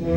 [0.00, 0.08] Wait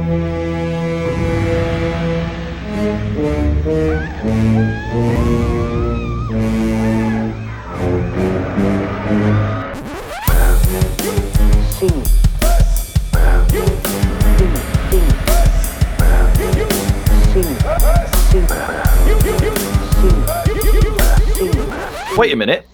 [22.31, 22.65] a minute.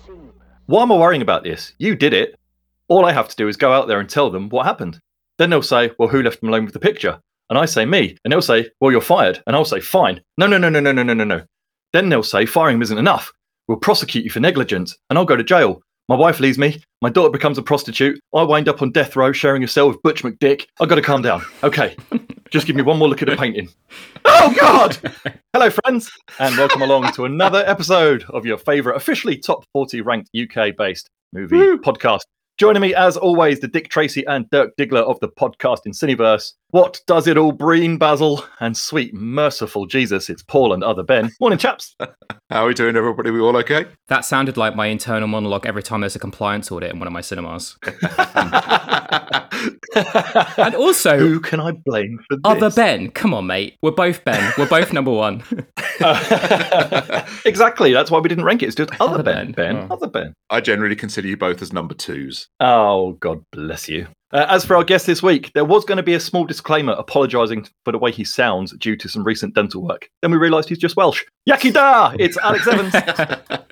[0.67, 1.73] Why am I worrying about this?
[1.79, 2.35] You did it.
[2.87, 4.99] All I have to do is go out there and tell them what happened.
[5.39, 7.19] Then they'll say, Well, who left them alone with the picture?
[7.49, 8.15] And I say, Me.
[8.23, 9.41] And they'll say, Well, you're fired.
[9.47, 10.21] And I'll say, Fine.
[10.37, 11.41] No, no, no, no, no, no, no, no, no.
[11.93, 13.31] Then they'll say, Firing him isn't enough.
[13.67, 14.95] We'll prosecute you for negligence.
[15.09, 15.81] And I'll go to jail.
[16.09, 16.81] My wife leaves me.
[17.01, 18.19] My daughter becomes a prostitute.
[18.35, 20.65] I wind up on death row sharing a cell with Butch McDick.
[20.81, 21.43] I've got to calm down.
[21.63, 21.95] Okay.
[22.49, 23.69] Just give me one more look at the painting.
[24.25, 24.97] Oh, God!
[25.53, 30.29] Hello, friends, and welcome along to another episode of your favourite officially top 40 ranked
[30.37, 32.21] UK based movie podcast.
[32.59, 36.55] Joining me, as always, the Dick Tracy and Dirk Diggler of the podcast in Cineverse.
[36.71, 38.45] What does it all breen, Basil?
[38.59, 41.31] And sweet, merciful Jesus, it's Paul and other Ben.
[41.39, 41.95] Morning, chaps.
[42.51, 43.31] How are we doing, everybody?
[43.31, 43.87] We all okay?
[44.07, 47.13] That sounded like my internal monologue every time there's a compliance audit in one of
[47.13, 47.75] my cinemas.
[50.57, 52.41] and also, Who can I blame for this?
[52.43, 53.09] other Ben.
[53.11, 53.75] Come on, mate.
[53.81, 54.53] We're both Ben.
[54.55, 55.43] We're both number one.
[57.45, 57.93] exactly.
[57.93, 58.67] That's why we didn't rank it.
[58.67, 59.53] It's just other, Other Ben.
[59.53, 59.75] Ben.
[59.75, 59.87] Ben.
[59.89, 59.95] Oh.
[59.95, 60.35] Other Ben.
[60.51, 62.47] I generally consider you both as number twos.
[62.59, 64.07] Oh, God bless you.
[64.31, 66.93] Uh, as for our guest this week, there was going to be a small disclaimer
[66.93, 70.09] apologising for the way he sounds due to some recent dental work.
[70.21, 71.23] Then we realised he's just Welsh.
[71.47, 72.13] Iechyd da!
[72.19, 72.93] It's Alex Evans.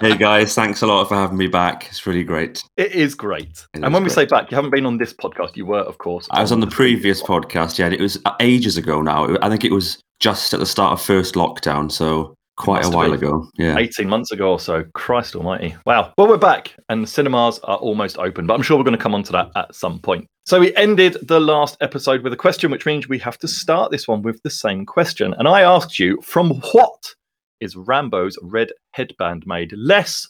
[0.00, 1.86] Hey guys, thanks a lot for having me back.
[1.88, 2.62] It's really great.
[2.76, 3.64] it is great.
[3.72, 5.56] It and is when we say back, you haven't been on this podcast.
[5.56, 6.28] You were, of course.
[6.30, 9.34] I was on the previous podcast, yeah, and it was ages ago now.
[9.40, 13.10] I think it was just at the start of first lockdown, so quite a while
[13.10, 13.18] been.
[13.18, 13.48] ago.
[13.56, 13.76] Yeah.
[13.78, 14.84] 18 months ago or so.
[14.94, 15.74] Christ almighty.
[15.86, 16.12] Wow.
[16.16, 19.02] Well, we're back and the cinemas are almost open, but I'm sure we're going to
[19.02, 20.26] come on to that at some point.
[20.46, 23.90] So we ended the last episode with a question, which means we have to start
[23.90, 25.34] this one with the same question.
[25.38, 27.14] And I asked you, from what
[27.60, 29.72] is Rambo's red headband made?
[29.72, 30.28] Less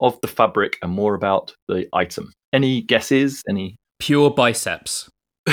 [0.00, 2.32] of the fabric and more about the item.
[2.52, 3.42] Any guesses?
[3.48, 3.76] Any?
[3.98, 5.10] Pure biceps.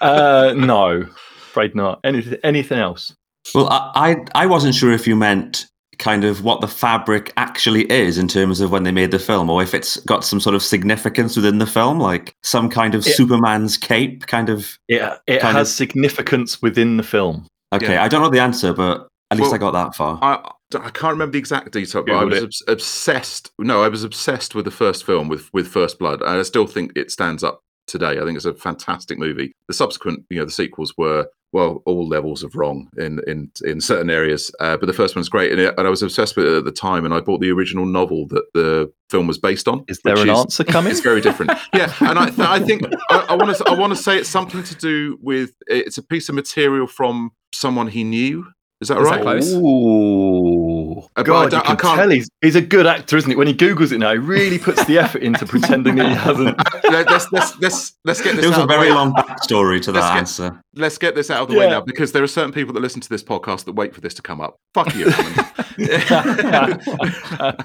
[0.00, 1.06] uh, no,
[1.50, 2.00] afraid not.
[2.04, 3.14] Anything, anything else?
[3.54, 3.90] Well, I,
[4.34, 5.66] I I wasn't sure if you meant
[5.98, 9.50] kind of what the fabric actually is in terms of when they made the film,
[9.50, 13.06] or if it's got some sort of significance within the film, like some kind of
[13.06, 14.78] It- Superman's cape, kind of.
[14.88, 17.46] It, it has of- significance within the film.
[17.72, 18.02] Okay, Yeah.
[18.04, 20.18] I don't know the answer, but at least Well, I got that far.
[20.22, 22.44] I I can't remember the exact detail, but I was it.
[22.44, 23.50] obs- obsessed.
[23.58, 26.66] No, I was obsessed with the first film with with First Blood, and I still
[26.66, 28.18] think it stands up today.
[28.20, 29.52] I think it's a fantastic movie.
[29.68, 33.80] The subsequent, you know, the sequels were well, all levels of wrong in in in
[33.80, 36.46] certain areas, uh, but the first one's great, and, it, and I was obsessed with
[36.46, 37.04] it at the time.
[37.04, 39.84] And I bought the original novel that the film was based on.
[39.88, 40.90] Is there an is- answer coming?
[40.92, 41.52] It's very different.
[41.74, 44.62] yeah, and I, th- I think I want to I want to say it's something
[44.62, 48.46] to do with it's a piece of material from someone he knew.
[48.80, 49.22] Is that Is that right?
[49.22, 49.52] close?
[49.52, 50.69] Ooh.
[50.94, 53.30] But I God, you don't- I can can't- tell he's, he's a good actor, isn't
[53.30, 53.36] he?
[53.36, 56.56] When he Googles it now, he really puts the effort into pretending that he hasn't.
[56.90, 58.94] Let- let's, let's, let's, let's get this There was out a of the very way.
[58.94, 60.62] long backstory to Let's that get- answer.
[60.74, 63.00] Let's get this out of the way now because there are certain people that listen
[63.00, 64.56] to this podcast that wait for this to come up.
[64.74, 65.10] Fuck you.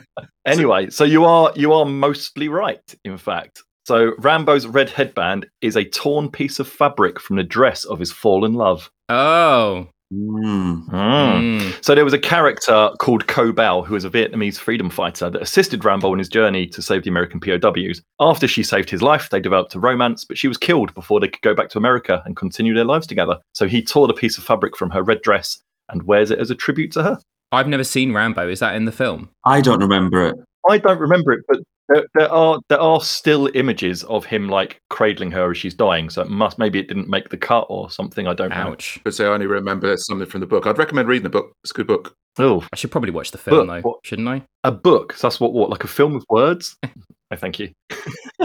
[0.48, 3.64] Anyway, so you are you are mostly right, in fact.
[3.88, 8.12] So Rambo's red headband is a torn piece of fabric from the dress of his
[8.12, 8.92] fallen love.
[9.10, 9.88] Oh.
[10.14, 10.88] Mm.
[10.90, 11.84] Mm.
[11.84, 15.42] So there was a character called Co Bao, who was a Vietnamese freedom fighter that
[15.42, 18.02] assisted Rambo on his journey to save the American POWs.
[18.20, 21.28] After she saved his life, they developed a romance, but she was killed before they
[21.28, 23.40] could go back to America and continue their lives together.
[23.54, 26.52] So he tore the piece of fabric from her red dress and wears it as
[26.52, 27.20] a tribute to her.
[27.52, 28.50] I've never seen Rambo.
[28.50, 29.30] Is that in the film?
[29.46, 30.36] I don't remember it.
[30.70, 34.80] I don't remember it, but there, there are there are still images of him like
[34.90, 36.10] cradling her as she's dying.
[36.10, 38.28] So it must maybe it didn't make the cut or something.
[38.28, 39.00] I don't Ouch.
[39.04, 40.66] but say I only remember something from the book.
[40.68, 41.52] I'd recommend reading the book.
[41.64, 42.16] It's a good book.
[42.38, 44.42] Oh, I should probably watch the film, But though, what- shouldn't I?
[44.64, 45.14] a book.
[45.14, 46.76] So that's what what like a film with words.
[47.32, 47.72] I thank you.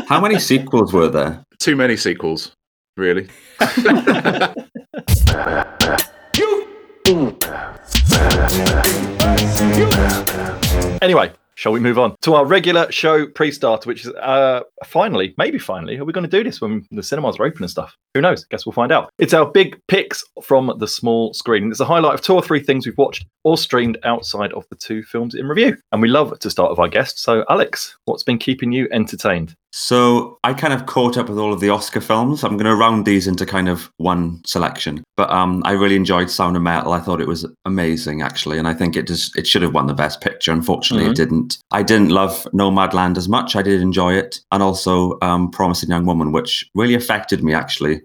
[0.09, 1.45] How many sequels were there?
[1.59, 2.53] Too many sequels,
[2.97, 3.29] really.
[11.03, 15.59] Anyway, shall we move on to our regular show pre-starter, which is uh finally, maybe
[15.59, 17.95] finally, are we going to do this when the cinemas are open and stuff?
[18.15, 18.47] Who knows?
[18.47, 19.11] Guess we'll find out.
[19.19, 21.71] It's our big picks from the small screen.
[21.71, 24.77] It's a highlight of two or three things we've watched or streamed outside of the
[24.77, 25.77] two films in review.
[25.93, 27.21] And we love to start with our guests.
[27.21, 29.55] So, Alex, what's been keeping you entertained?
[29.73, 32.43] So I kind of caught up with all of the Oscar films.
[32.43, 35.05] I'm going to round these into kind of one selection.
[35.17, 36.93] But um, I really enjoyed Sound of Metal.
[36.93, 39.87] I thought it was amazing, actually, and I think it just it should have won
[39.87, 40.51] the Best Picture.
[40.53, 41.11] Unfortunately, Mhm.
[41.13, 41.59] it didn't.
[41.71, 43.55] I didn't love Nomadland as much.
[43.55, 48.01] I did enjoy it, and also um, Promising Young Woman, which really affected me actually.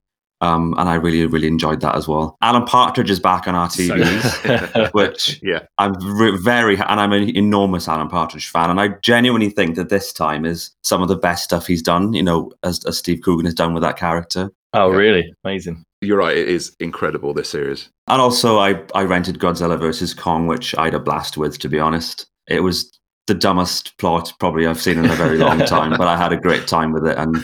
[0.45, 2.37] Um, and I really, really enjoyed that as well.
[2.41, 5.65] Alan Partridge is back on our TVs, which Yeah.
[5.77, 9.89] I'm re- very, and I'm an enormous Alan Partridge fan, and I genuinely think that
[9.89, 12.13] this time is some of the best stuff he's done.
[12.13, 14.51] You know, as, as Steve Coogan has done with that character.
[14.73, 14.97] Oh, Yeah.
[14.97, 15.33] really?
[15.43, 15.83] Amazing.
[16.01, 16.37] You're right.
[16.37, 17.33] It is incredible.
[17.33, 17.89] This series.
[18.07, 21.57] And also, I I rented Godzilla versus Kong, which I had a blast with.
[21.59, 22.91] To be honest, it was
[23.27, 26.37] the dumbest plot probably I've seen in a very long time, but I had a
[26.37, 27.35] great time with it, and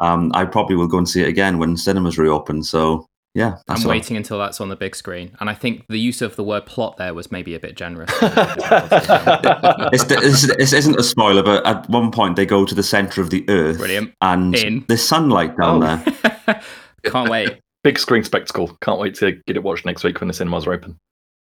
[0.00, 2.62] um, I probably will go and see it again when cinemas reopen.
[2.62, 3.90] So yeah, that's I'm all.
[3.92, 5.36] waiting until that's on the big screen.
[5.38, 8.10] And I think the use of the word plot there was maybe a bit generous.
[9.92, 13.20] It's, it's, this isn't a spoiler, but at one point they go to the center
[13.20, 14.12] of the earth, Brilliant.
[14.20, 14.84] and In.
[14.88, 16.02] there's sunlight down Oh.
[16.46, 16.62] there.
[17.04, 17.58] Can't wait.
[17.82, 18.76] Big screen spectacle.
[18.82, 20.98] Can't wait to get it watched next week when the cinemas are open.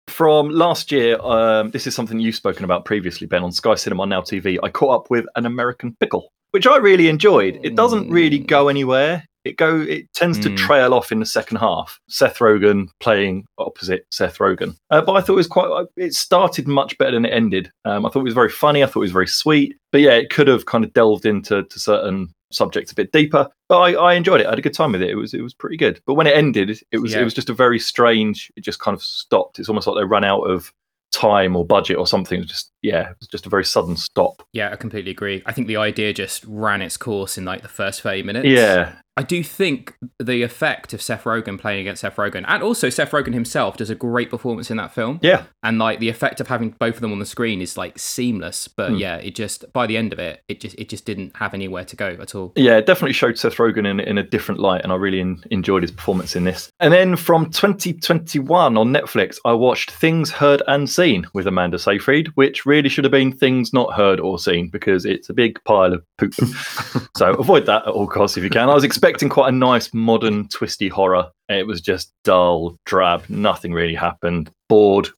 [0.07, 4.05] From last year, um, this is something you've spoken about previously, Ben, on Sky Cinema
[4.05, 4.57] Now TV.
[4.63, 7.59] I caught up with an American pickle, which I really enjoyed.
[7.63, 9.25] It doesn't really go anywhere.
[9.45, 9.79] It go.
[9.79, 10.57] It tends to Mm.
[10.57, 11.99] trail off in the second half.
[12.09, 15.85] Seth Rogen playing opposite Seth Rogen, uh, but I thought it was quite.
[15.95, 17.71] It started much better than it ended.
[17.85, 18.83] Um, I thought it was very funny.
[18.83, 19.77] I thought it was very sweet.
[19.93, 23.47] But yeah, it could have kind of delved into to certain subjects a bit deeper.
[23.69, 24.47] But I, I enjoyed it.
[24.47, 25.09] I had a good time with it.
[25.11, 26.01] It was it was pretty good.
[26.05, 27.21] But when it ended, it was Yeah.
[27.21, 28.51] it was just a very strange.
[28.57, 29.59] It just kind of stopped.
[29.59, 30.73] It's almost like they ran out of
[31.13, 32.41] time or budget or something.
[32.41, 34.43] It just yeah, it was just a very sudden stop.
[34.53, 35.41] Yeah, I completely agree.
[35.45, 38.47] I think the idea just ran its course in like the first 30 minutes.
[38.47, 42.89] Yeah, I do think the effect of Seth Rogen playing against Seth Rogen, and also
[42.89, 45.19] Seth Rogen himself does a great performance in that film.
[45.23, 45.43] yeah.
[45.63, 48.67] And like the effect of having both of them on the screen is like seamless.
[48.69, 48.95] But Hmm.
[48.97, 51.83] yeah, it just by the end of it, it just it just didn't have anywhere
[51.85, 52.53] to go at all.
[52.55, 55.43] Yeah, it definitely showed Seth Rogen in, in a different light, and I really en-
[55.51, 56.69] enjoyed his performance in this.
[56.79, 62.27] And then from 2021 on Netflix, I watched Things Heard and Seen with Amanda Seyfried,
[62.35, 65.93] which really should have been Things Not Heard or Seen because it's a big pile
[65.93, 66.33] of poop.
[67.17, 68.69] so avoid that at all costs if you can.
[68.69, 71.31] I was expecting quite a nice, modern, twisty horror.
[71.49, 75.09] It was just dull, drab, nothing really happened, bored,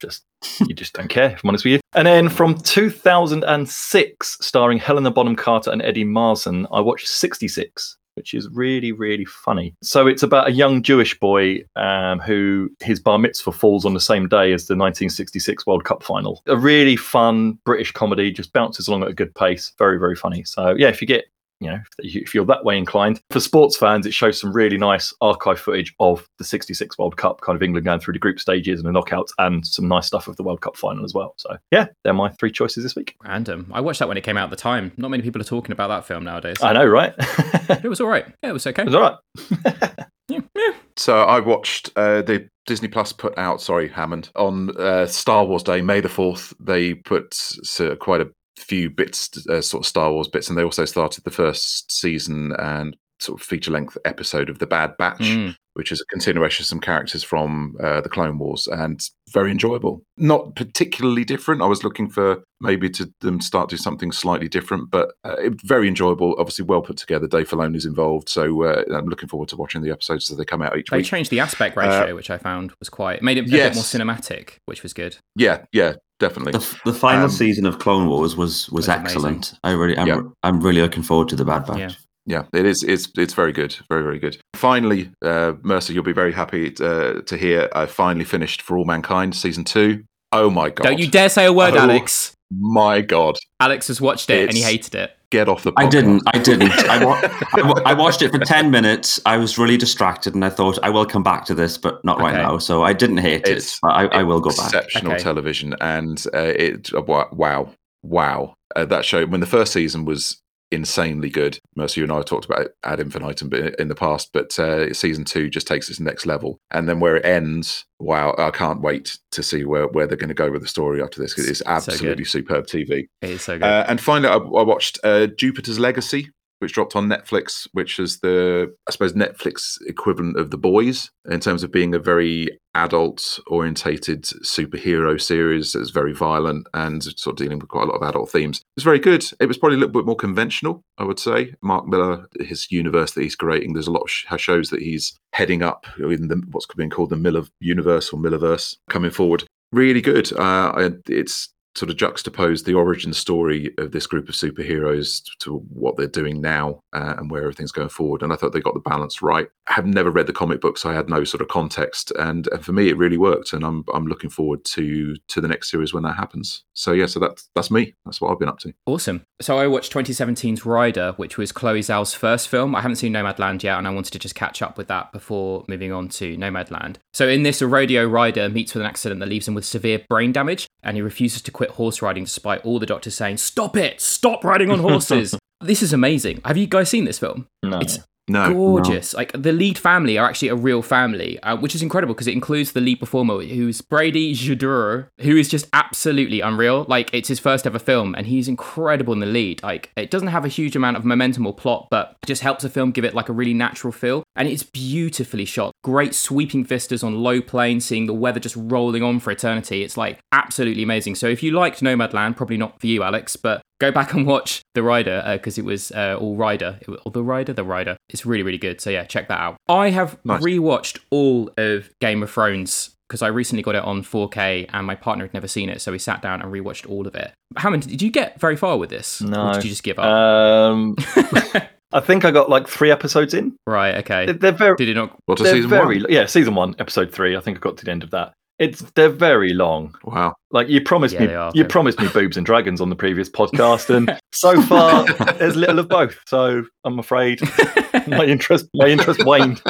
[0.00, 0.24] just
[0.66, 1.80] you just don't care, if I'm honest with you.
[1.94, 8.34] And then from 2006, starring Helena Bonham Carter and Eddie Marsan, I watched 66, which
[8.34, 9.74] is really, really funny.
[9.82, 14.00] So it's about a young Jewish boy um, who his bar mitzvah falls on the
[14.00, 16.42] same day as the 1966 World Cup final.
[16.46, 19.72] A really fun British comedy, just bounces along at a good pace.
[19.78, 20.44] Very, very funny.
[20.44, 21.24] So yeah, if you get
[21.60, 23.20] you know, if you- if you're that way inclined.
[23.30, 27.40] For sports fans, it shows some really nice archive footage of the 66 World Cup,
[27.42, 30.26] kind of England going through the group stages and the knockouts, and some nice stuff
[30.28, 31.34] of the World Cup final as well.
[31.36, 33.14] So, yeah, they're my three choices this week.
[33.22, 33.70] Random.
[33.72, 34.92] I watched that when it came out at the time.
[34.96, 36.56] Not many people are talking about that film nowadays.
[36.62, 37.14] I know, right?
[37.18, 38.24] it it was all right.
[38.42, 38.82] Yeah, it was okay.
[38.82, 39.90] It was all right.
[40.28, 40.74] Yeah, yeah.
[40.96, 45.64] So I watched uh, the Disney Plus put out, sorry, Hammond, on uh, Star Wars
[45.64, 46.54] Day, May the 4th.
[46.60, 47.36] They put
[47.80, 48.30] uh, quite a
[48.60, 52.52] few bits, uh, sort of Star Wars bits, and they also started the first season
[52.58, 55.54] and sort of feature length episode of The Bad Batch, Mm.
[55.74, 58.98] which is a continuation of some characters from uh, the Clone Wars, and
[59.34, 60.02] very enjoyable.
[60.16, 61.60] Not particularly different.
[61.60, 65.60] I was looking for maybe to them start do something slightly different, but uh, it,
[65.62, 66.34] very enjoyable.
[66.38, 67.26] Obviously, well put together.
[67.26, 70.62] Dave Filoni's involved, so uh, I'm looking forward to watching the episodes as they come
[70.62, 71.04] out each They week.
[71.04, 73.68] They changed the aspect Uh, ratio, which I found was quite made it a Yes.
[73.68, 73.84] bit more
[74.14, 75.18] cinematic, which was good.
[75.36, 76.52] Yeah, yeah, definitely.
[76.52, 79.04] The, the final Um, season of Clone Wars was was Was amazing.
[79.06, 79.54] excellent.
[79.64, 80.20] I really, I'm, Yeah.
[80.44, 81.78] I'm really looking forward to the Bad Batch.
[81.78, 81.90] Yeah.
[82.26, 82.84] Yeah, it is.
[82.86, 84.36] It's it's very good, very very good.
[84.54, 88.84] Finally, uh, Mercer, you'll be very happy uh, to hear I finally finished For All
[88.84, 90.04] Mankind season two.
[90.30, 90.84] Oh my god!
[90.84, 91.78] Don't you dare say a word, Oh.
[91.80, 92.32] Alex.
[92.50, 93.36] My god!
[93.60, 95.12] Alex has watched it and he hated it.
[95.30, 95.72] Get off the.
[95.76, 96.22] I didn't.
[96.34, 96.72] I didn't.
[96.90, 97.20] I, wa-
[97.54, 99.20] I, wa- I watched it for 10 minutes.
[99.24, 102.18] I was really distracted and I thought, I will come back to this, but not
[102.18, 102.58] right now.
[102.58, 103.78] So I didn't hate It's- it.
[103.82, 104.66] But I, I will go back.
[104.74, 105.22] Exceptional Okay.
[105.22, 106.92] television, and uh, it.
[106.92, 108.54] uh, Wow, wow!
[108.74, 110.40] Uh, that show when the first season was
[110.70, 111.58] insanely good.
[111.76, 114.92] Mercer, you and I have talked about it ad infinitum in the past, but uh,
[114.94, 116.60] season two just takes it to the next level.
[116.70, 118.34] And then where it ends, wow!
[118.38, 121.20] I can't wait to see where, where they're going to go with the story after
[121.20, 121.34] this.
[121.34, 123.08] 'cause It's So absolutely superb TV.
[123.22, 123.64] It is so good.
[123.64, 128.20] Uh, and finally, I, I watched uh, Jupiter's Legacy, which dropped on Netflix, which is
[128.20, 133.40] the, I suppose, Netflix equivalent of The Boys in terms of being a very adult
[133.48, 138.08] orientated superhero series that's very violent and sort of dealing with quite a lot of
[138.08, 138.58] adult themes.
[138.58, 139.24] It was very good.
[139.40, 141.54] It was probably a little bit more conventional, I would say.
[141.62, 145.62] Mark Millar, his universe that he's creating, there's a lot of shows that he's heading
[145.62, 149.44] up in the, what's being called the Millar universe or Millarverse coming forward.
[149.72, 150.32] Really good.
[150.32, 155.96] Uh, it's sort of juxtapose the origin story of this group of superheroes to what
[155.96, 158.22] they're doing now uh, and where everything's going forward.
[158.22, 159.48] And I thought they got the balance right.
[159.68, 162.48] I have never read the comic book, so I had no sort of context, and,
[162.48, 163.52] and for me, it really worked.
[163.52, 166.64] And I'm I'm looking forward to to the next series when that happens.
[166.72, 167.94] So yeah, so that's that's me.
[168.04, 168.72] That's what I've been up to.
[168.86, 169.24] Awesome.
[169.40, 172.74] So I watched 2017's Rider, which was Chloe Zhao's first film.
[172.74, 175.64] I haven't seen Nomadland yet, and I wanted to just catch up with that before
[175.68, 176.96] moving on to Nomadland.
[177.12, 180.04] So in this, a rodeo rider meets with an accident that leaves him with severe
[180.08, 183.76] brain damage, and he refuses to quit horse riding despite all the doctors saying, "Stop
[183.76, 184.00] it!
[184.00, 186.40] Stop riding on horses." this is amazing.
[186.46, 187.48] Have you guys seen this film?
[187.62, 187.80] No.
[187.80, 187.98] It's
[188.28, 189.12] No, gorgeous.
[189.12, 192.32] Like the lead family are actually a real family, uh, which is incredible because it
[192.32, 196.86] includes the lead performer, who's Brady Jandreau, who is just absolutely unreal.
[196.88, 199.62] Like it's his first ever film, and he's incredible in the lead.
[199.62, 202.62] Like it doesn't have a huge amount of momentum or plot, but it just helps
[202.62, 205.72] the film give it like a really natural feel, and it's beautifully shot.
[205.84, 209.82] Great sweeping vistas on low plains, seeing the weather just rolling on for eternity.
[209.82, 211.14] It's like absolutely amazing.
[211.16, 214.62] So if you liked Nomadland, probably not for you, Alex, but go back and watch
[214.74, 217.96] The Rider because it was uh, all Rider, it was, or The Rider, The Rider.
[218.08, 218.80] It's really, really good.
[218.80, 219.56] So yeah, check that out.
[219.68, 220.42] I have Nice.
[220.42, 224.94] rewatched all of Game of Thrones because I recently got it on 4K and my
[224.94, 227.32] partner had never seen it, so we sat down and rewatched all of it.
[227.56, 229.20] Hammond, did you get very far with this?
[229.20, 229.48] No.
[229.48, 230.04] Or did you just give up?
[230.04, 230.94] Um,
[231.92, 233.56] I think I got like three episodes in.
[233.66, 234.26] right, okay.
[234.26, 235.16] They're, they're very, Did you not?
[235.26, 236.06] what to they're season very, one?
[236.10, 237.36] yeah, season one, episode three.
[237.36, 238.32] I think I got to the end of that.
[238.60, 239.94] It's they're very long.
[240.04, 240.34] Wow.
[240.50, 241.50] Like you promised Yeah, me, are.
[241.54, 245.04] you promised me boobs and dragons on the previous podcast, and so far
[245.34, 246.18] there's little of both.
[246.26, 247.40] So I'm afraid
[248.06, 249.62] my interest, my interest waned.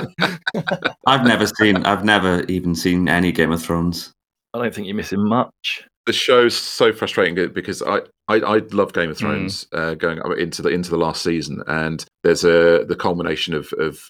[1.07, 1.77] I've never seen.
[1.87, 4.13] I've never even seen any Game of Thrones.
[4.55, 5.85] I don't think you're missing much.
[6.07, 8.01] the show's so frustrating because I,
[8.31, 9.21] I, I love Game of Mm.
[9.21, 13.73] Thrones uh, going into the into the last season, and there's a the culmination of
[13.79, 14.01] of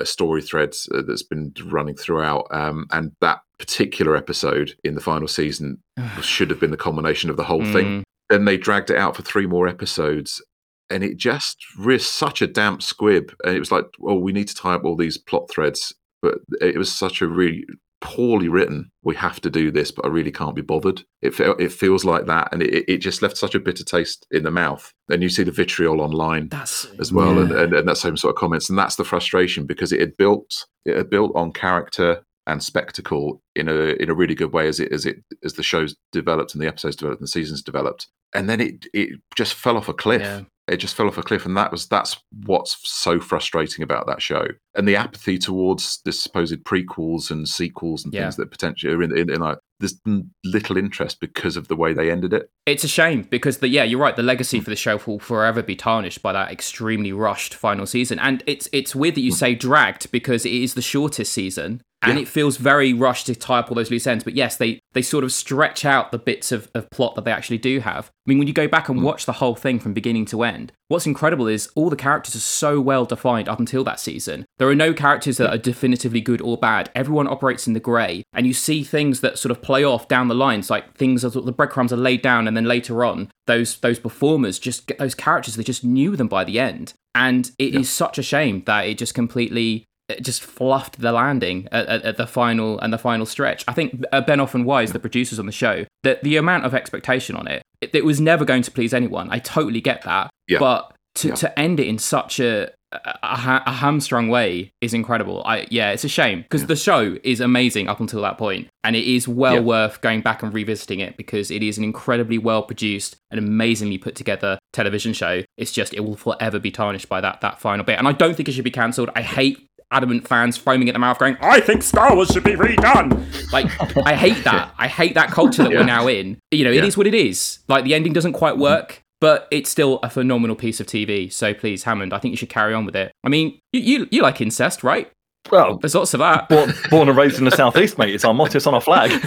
[0.00, 5.00] a story thread uh, that's been running throughout, um, and that particular episode in the
[5.00, 5.78] final season
[6.22, 7.86] should have been the culmination of the whole thing.
[7.86, 10.42] Mm, Then they dragged it out for three more episodes.
[10.88, 13.34] And it just risked such a damp squib.
[13.44, 15.92] And it was like, well, we need to tie up all these plot threads.
[16.22, 17.64] But it was such a really
[18.00, 18.90] poorly written.
[19.02, 21.02] We have to do this, but I really can't be bothered.
[21.22, 24.26] It fe- it feels like that, and it, it just left such a bitter taste
[24.30, 24.92] in the mouth.
[25.10, 27.42] And you see the vitriol online That's as well, Yeah.
[27.42, 30.16] and, and, and that same sort of comments, and that's the frustration because it had
[30.16, 34.68] built it had built on character and spectacle in a in a really good way
[34.68, 37.62] as it as it as the shows developed and the episodes developed and the seasons
[37.62, 40.42] developed, and then it it just fell off a cliff yeah.
[40.68, 44.20] It just fell off a cliff and that was that's what's so frustrating about that
[44.20, 48.22] show and the apathy towards the supposed prequels and sequels and Yeah.
[48.22, 50.00] things that potentially are in, in, in like there's
[50.44, 53.84] little interest because of the way they ended it It's a shame because the yeah,
[53.84, 54.16] you're right.
[54.16, 54.64] The legacy hmm.
[54.64, 58.18] for the show will forever be tarnished by that extremely rushed final season.
[58.18, 59.36] And it's it's weird that you hmm.
[59.36, 61.82] say dragged because it is the shortest season.
[62.02, 62.22] And Yeah.
[62.22, 64.24] it feels very rushed to tie up all those loose ends.
[64.24, 67.30] But yes, they they sort of stretch out the bits of, of plot that they
[67.30, 68.06] actually do have.
[68.06, 69.02] I mean, when you go back and mm.
[69.02, 72.38] watch the whole thing from beginning to end, what's incredible is all the characters are
[72.38, 74.46] so well defined up until that season.
[74.56, 76.90] There are no characters that are definitively good or bad.
[76.94, 80.28] Everyone operates in the grey, and you see things that sort of play off down
[80.28, 83.76] the lines, like things are the breadcrumbs are laid down, and then later on, those
[83.80, 85.56] those performers just get those characters.
[85.56, 88.96] They just knew them by the end, and it is such a shame that it
[88.96, 89.84] just completely
[90.20, 93.64] just fluffed the landing at, at, at the final and the final stretch.
[93.66, 96.74] I think uh, Benioff and Weiss, the producers on the show, that the amount of
[96.74, 99.28] expectation on it, it, it was never going to please anyone.
[99.30, 100.58] I totally get that, Yeah.
[100.60, 101.34] but to, Yeah.
[101.34, 105.42] to end it in such a a, a, ha- a hamstrung way is incredible.
[105.44, 108.94] I yeah, it's a shame because the show is amazing up until that point, and
[108.94, 109.60] it is well Yeah.
[109.60, 113.98] worth going back and revisiting it because it is an incredibly well produced and amazingly
[113.98, 115.42] put together television show.
[115.58, 118.36] It's just it will forever be tarnished by that that final bit, and I don't
[118.36, 119.10] think it should be cancelled.
[119.16, 122.52] I hate adamant fans foaming at the mouth going, I think Star Wars should be
[122.52, 123.52] redone.
[123.52, 123.66] Like,
[124.06, 124.72] I hate that.
[124.78, 125.78] I hate that culture that Yeah.
[125.80, 126.38] we're now in.
[126.50, 126.84] You know, it Yeah.
[126.84, 127.60] is what it is.
[127.68, 131.32] Like, the ending doesn't quite work, but it's still a phenomenal piece of TV.
[131.32, 133.12] So please, Hammond, I think you should carry on with it.
[133.24, 135.10] I mean, you, you, you like incest, right?
[135.52, 136.48] Well, There's lots of that.
[136.48, 138.12] born, born and raised in the southeast, mate.
[138.12, 138.56] It's our motto.
[138.56, 139.12] It's on our flag.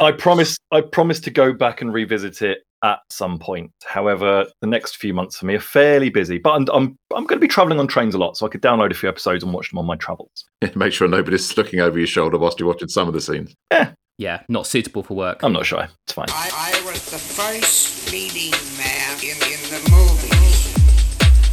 [0.00, 0.56] I promise.
[0.72, 3.72] I promise to go back and revisit it at some point.
[3.84, 6.38] However, the next few months for me are fairly busy.
[6.38, 8.62] But I'm I'm, I'm going to be traveling on trains a lot, so I could
[8.62, 10.44] download a few episodes and watch them on my travels.
[10.76, 13.92] make sure nobody's looking over your shoulder whilst you're watching some of the scenes Yeah,
[14.18, 15.42] Yeah, not suitable for work.
[15.42, 15.88] I'm not shy.
[16.06, 16.26] It's fine.
[16.28, 20.74] I, I was the first leading man in, in the movies.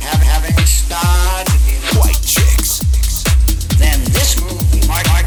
[0.02, 2.84] Have, having starred in White Chicks.
[3.78, 5.21] Then this movie marked,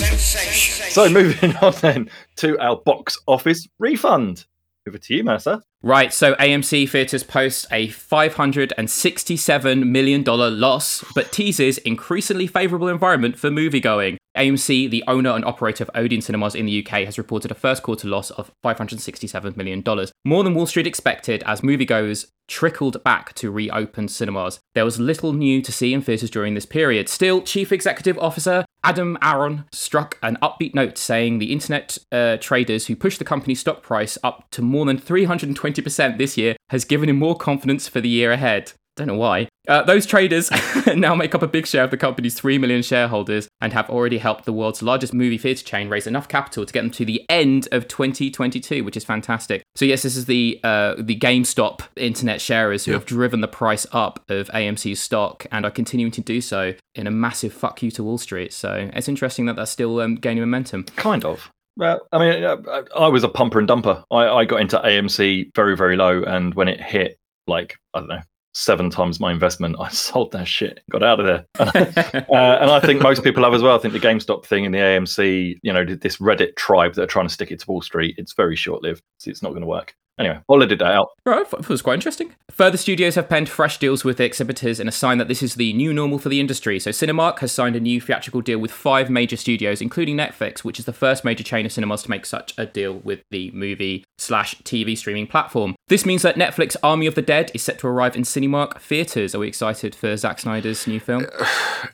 [0.00, 0.90] sensation.
[0.90, 4.46] So moving on then to our box office refund.
[4.88, 5.62] Over to you, Mercer.
[5.82, 13.50] Right, so AMC Theatres posts a $567 million loss, but teases increasingly favourable environment for
[13.50, 14.16] moviegoing.
[14.36, 17.82] AMC, the owner and operator of Odeon Cinemas in the UK, has reported a first
[17.82, 19.82] quarter loss of $567 million,
[20.24, 24.60] more than Wall Street expected as moviegoers trickled back to reopened cinemas.
[24.74, 27.08] There was little new to see in theatres during this period.
[27.08, 32.86] Still, Chief Executive Officer Adam Aron struck an upbeat note saying the internet uh, traders
[32.86, 37.08] who pushed the company's stock price up to more than 320% this year has given
[37.08, 38.72] him more confidence for the year ahead.
[38.96, 39.48] Don't know why.
[39.68, 40.50] Uh, those traders
[40.94, 44.18] now make up a big share of the company's 3 million shareholders and have already
[44.18, 47.24] helped the world's largest movie theatre chain raise enough capital to get them to the
[47.30, 49.62] end of 2022, which is fantastic.
[49.76, 52.98] So, yes, this is the uh, the GameStop internet sharers who Yeah.
[52.98, 57.06] have driven the price up of AMC's stock and are continuing to do so in
[57.06, 58.52] a massive fuck you to Wall Street.
[58.52, 60.84] So, it's interesting that that's still um, gaining momentum.
[60.96, 61.50] Kind of.
[61.76, 64.02] Well, I mean, uh, I was a pumper and dumper.
[64.10, 67.16] I, I got into AMC very, very low, and when it hit
[67.46, 68.20] like I don't know
[68.52, 71.46] seven times my investment, I sold that shit, got out of there.
[71.58, 73.76] And I, uh, and I think most people have as well.
[73.76, 77.06] I think the GameStop thing and the AMC, you know, this Reddit tribe that are
[77.06, 79.02] trying to stick it to Wall Street, it's very short lived.
[79.18, 79.94] So it's not going to work.
[80.20, 81.08] Anyway, I'll edit that out.
[81.24, 82.34] Right, it was quite interesting.
[82.50, 85.72] Further studios have penned fresh deals with exhibitors in a sign that this is the
[85.72, 86.78] new normal for the industry.
[86.78, 90.78] So Cinemark has signed a new theatrical deal with five major studios, including Netflix, which
[90.78, 94.04] is the first major chain of cinemas to make such a deal with the movie
[94.18, 95.74] slash TV streaming platform.
[95.88, 99.34] This means that Netflix Army of the Dead is set to arrive in Cinemark theaters.
[99.34, 101.24] Are we excited for Zack Snyder's new film?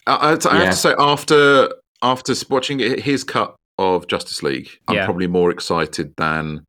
[0.07, 1.69] I, I, I have to say, after
[2.03, 5.05] after watching his cut of Justice League, I'm Yeah.
[5.05, 6.65] probably more excited than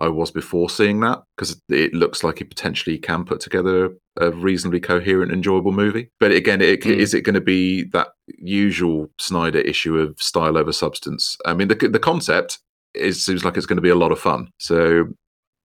[0.00, 4.30] I was before seeing that because it looks like he potentially can put together a
[4.32, 6.08] reasonably coherent, enjoyable movie.
[6.18, 6.96] But again, it, Mm.
[6.96, 11.36] is it going to be that usual Snyder issue of style over substance?
[11.44, 12.58] I mean, the the concept
[12.94, 14.48] is seems like it's going to be a lot of fun.
[14.58, 15.06] So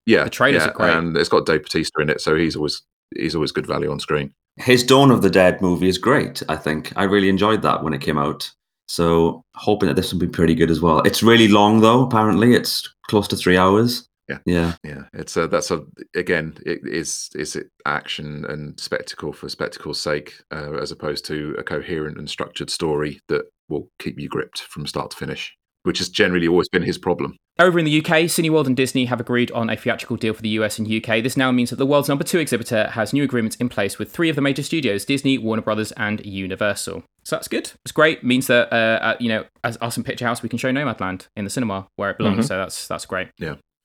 [0.06, 0.94] yeah, The trailers yeah, are great.
[0.94, 2.82] and it's got Dave Batista in it, so he's always
[3.16, 4.32] he's always good value on screen.
[4.58, 6.42] His Dawn of the Dead movie is great.
[6.50, 8.50] I think I really enjoyed that when it came out.
[8.88, 11.00] So hoping that this will be pretty good as well.
[11.00, 12.04] It's really long though.
[12.04, 14.08] Apparently, it's close to three hours.
[14.28, 14.40] Yeah.
[14.46, 14.74] yeah.
[14.84, 15.84] Yeah, it's a that's a
[16.16, 21.56] again it is is it action and spectacle for spectacle's sake, uh, as opposed to
[21.58, 26.00] a coherent and structured story that will keep you gripped from start to finish, which
[26.00, 27.36] has generally always been his problem.
[27.58, 30.50] Over in the UK, Cineworld and Disney have agreed on a theatrical deal for the
[30.50, 31.24] US and UK.
[31.24, 34.12] This now means that the world's number two exhibitor has new agreements in place with
[34.12, 37.04] three of the major studios Disney, Warner Brothers, and Universal.
[37.24, 37.72] So that's good.
[37.86, 38.20] It's great.
[38.20, 40.70] It means that, uh, uh, you know, as us in Picture House, we can show
[40.70, 42.48] Nomadland in the cinema where it belongs.
[42.48, 43.30] So that's that's great.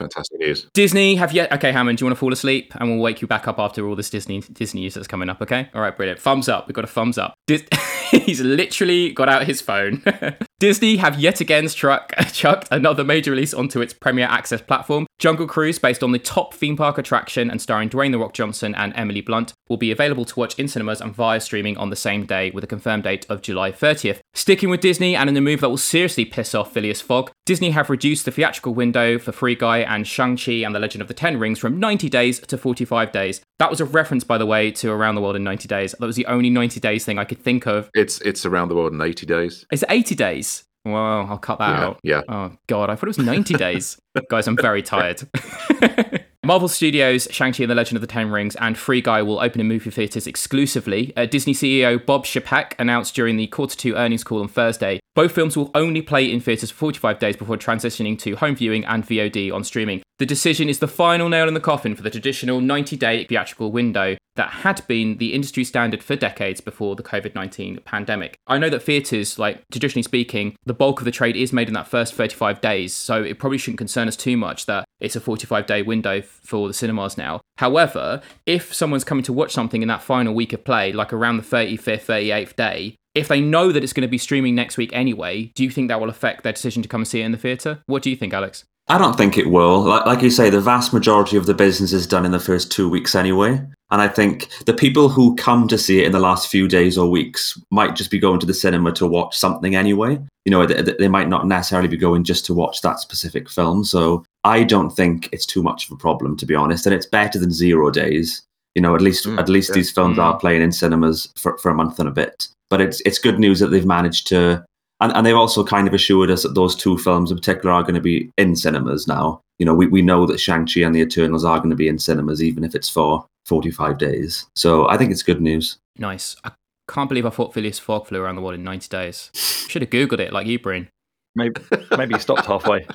[0.00, 0.66] Fantastic news.
[0.72, 1.52] Disney have yet.
[1.52, 2.72] Okay, Hammond, do you want to fall asleep?
[2.76, 5.42] And we'll wake you back up after all this Disney Disney news that's coming up.
[5.42, 5.68] Okay.
[5.74, 6.18] All right, brilliant.
[6.18, 6.66] Thumbs up.
[6.66, 7.34] We've got a thumbs up.
[7.46, 7.64] Dis-
[8.10, 10.02] He's literally got out his phone.
[10.58, 15.06] Disney have yet again struck, chucked another major release onto its Premier Access platform.
[15.18, 18.74] Jungle Cruise, based on the top theme park attraction and starring Dwayne The Rock Johnson
[18.74, 21.96] and Emily Blunt, will be available to watch in cinemas and via streaming on the
[21.96, 24.18] same day with a confirmed date of July 30th.
[24.34, 27.70] Sticking with Disney and in a move that will seriously piss off Phileas Fogg, Disney
[27.70, 31.14] have reduced the theatrical window for Free Guy and Shang-Chi and the Legend of the
[31.14, 33.40] Ten Rings from 90 days to 45 days.
[33.60, 35.94] That was a reference, by the way, to Around the World in 90 Days.
[35.98, 37.88] That was the only 90 days thing I could think of.
[37.94, 39.64] It's it's around the world in eighty days.
[39.70, 40.64] It's 80 days?
[40.84, 42.00] Well, I'll cut that Yeah, out.
[42.02, 42.22] yeah.
[42.28, 43.98] Oh, God, I thought it was 90 days.
[44.30, 45.22] Guys, I'm very tired.
[46.50, 49.60] Marvel Studios, Shang-Chi and the Legend of the Ten Rings, and Free Guy will open
[49.60, 51.12] in movie theaters exclusively.
[51.16, 55.30] Uh, Disney CEO Bob Chapek announced during the quarter two earnings call on Thursday, both
[55.30, 59.06] films will only play in theaters for 45 days before transitioning to home viewing and
[59.06, 60.02] VOD on streaming.
[60.18, 64.16] The decision is the final nail in the coffin for the traditional 90-day theatrical window
[64.36, 68.38] that had been the industry standard for decades before the COVID 19 pandemic.
[68.46, 71.74] I know that theatres, like traditionally speaking, the bulk of the trade is made in
[71.74, 75.20] that first 35 days, so it probably shouldn't concern us too much that it's a
[75.20, 77.40] 45 day window for the cinemas now.
[77.58, 81.36] However, if someone's coming to watch something in that final week of play, like around
[81.36, 84.90] the 35th, 38th day, if they know that it's going to be streaming next week
[84.92, 87.32] anyway, do you think that will affect their decision to come and see it in
[87.32, 87.82] the theatre?
[87.86, 88.64] What do you think, Alex?
[88.90, 89.82] I don't think it will.
[89.82, 92.72] Like, like you say, the vast majority of the business is done in the first
[92.72, 93.62] two weeks anyway.
[93.92, 96.98] And I think the people who come to see it in the last few days
[96.98, 100.18] or weeks might just be going to the cinema to watch something anyway.
[100.44, 103.84] You know, they, they might not necessarily be going just to watch that specific film.
[103.84, 106.86] So I don't think it's too much of a problem, to be honest.
[106.86, 108.42] And it's better than zero days.
[108.74, 109.74] You know, at least Mm, at least yeah.
[109.76, 110.22] these films Mm.
[110.22, 112.46] are playing in cinemas for, for a month and a bit.
[112.70, 114.64] But it's it's good news that they've managed to
[115.00, 117.82] and, and they've also kind of assured us that those two films in particular are
[117.82, 119.40] going to be in cinemas now.
[119.58, 121.98] You know, we, we know that Shang-Chi and the Eternals are going to be in
[121.98, 124.46] cinemas, even if it's for 45 days.
[124.56, 125.78] So I think it's good news.
[125.98, 126.36] Nice.
[126.44, 126.52] I
[126.88, 129.30] can't believe I thought Phileas Fogg flew around the world in 90 days.
[129.34, 130.88] Should have Googled it like you, Breen.
[131.36, 131.60] Maybe
[131.96, 132.86] maybe he stopped halfway.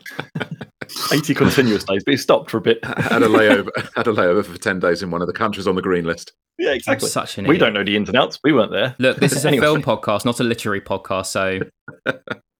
[1.11, 2.83] 80 continuous days, but he stopped for a bit.
[2.85, 3.69] had a layover.
[3.95, 6.33] Had a layover for ten days in one of the countries on the green list.
[6.57, 7.09] Yeah, I'm exactly.
[7.09, 7.59] such an We idiot.
[7.59, 8.39] don't know the ins and outs.
[8.43, 8.95] We weren't there.
[8.99, 9.65] Look, this is a Anyway.
[9.65, 11.25] film podcast, not a literary podcast.
[11.27, 11.59] So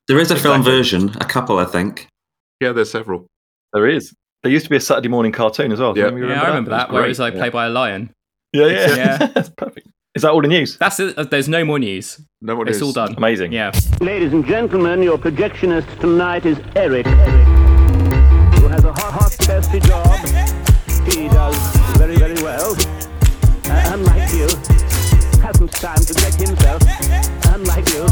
[0.08, 2.08] There is a film version, a couple, I think.
[2.62, 3.26] Yeah, there's several.
[3.74, 4.14] There is.
[4.44, 5.98] There used to be a Saturday morning cartoon as well.
[5.98, 6.06] Yeah.
[6.06, 7.40] Don't you yeah, I remember that, It was where it was like yeah.
[7.40, 8.12] played by a lion.
[8.54, 9.18] Yeah, yeah, Yeah.
[9.34, 9.88] That's perfect.
[10.14, 10.78] Is that all the news?
[10.78, 11.18] That's it.
[11.18, 12.22] Uh, There's no more news.
[12.42, 12.84] No one It's is.
[12.84, 13.16] all done.
[13.18, 13.52] Amazing.
[13.52, 13.72] Yeah.
[14.00, 17.65] Ladies and gentlemen, your projectionist tonight is Eric, who has a
[19.48, 20.20] hot, job.
[21.08, 21.56] He does
[21.98, 22.76] very, very well.
[23.66, 24.48] Uh, unlike you,
[25.42, 26.82] hasn't time to get himself.
[27.54, 28.06] Unlike you.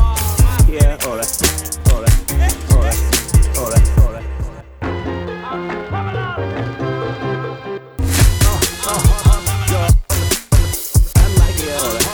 [0.68, 1.42] Yeah, all right,
[1.92, 2.16] all right,
[2.72, 3.00] all right,
[3.58, 4.26] all right, all right.
[11.16, 12.08] Unlike you, all right.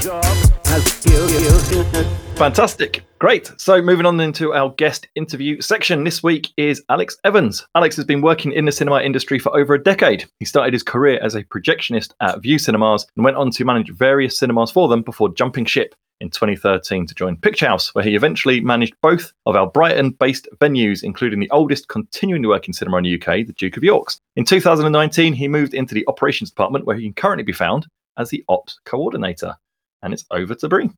[0.00, 0.24] Job
[0.66, 2.29] has you, you, you.
[2.40, 3.04] Fantastic.
[3.18, 3.52] Great.
[3.58, 6.04] So, moving on into our guest interview section.
[6.04, 7.66] This week is Alex Evans.
[7.74, 10.24] Alex has been working in the cinema industry for over a decade.
[10.38, 13.90] He started his career as a projectionist at Vue Cinemas and went on to manage
[13.90, 18.60] various cinemas for them before jumping ship in 2013 to join Picturehouse, where he eventually
[18.62, 22.96] managed both of our Brighton based venues, including the oldest continuing to work in cinema
[22.96, 24.18] in the UK, the Duke of York's.
[24.36, 28.30] In 2019, he moved into the operations department, where he can currently be found as
[28.30, 29.56] the ops coordinator.
[30.02, 30.88] And it's over to Bree.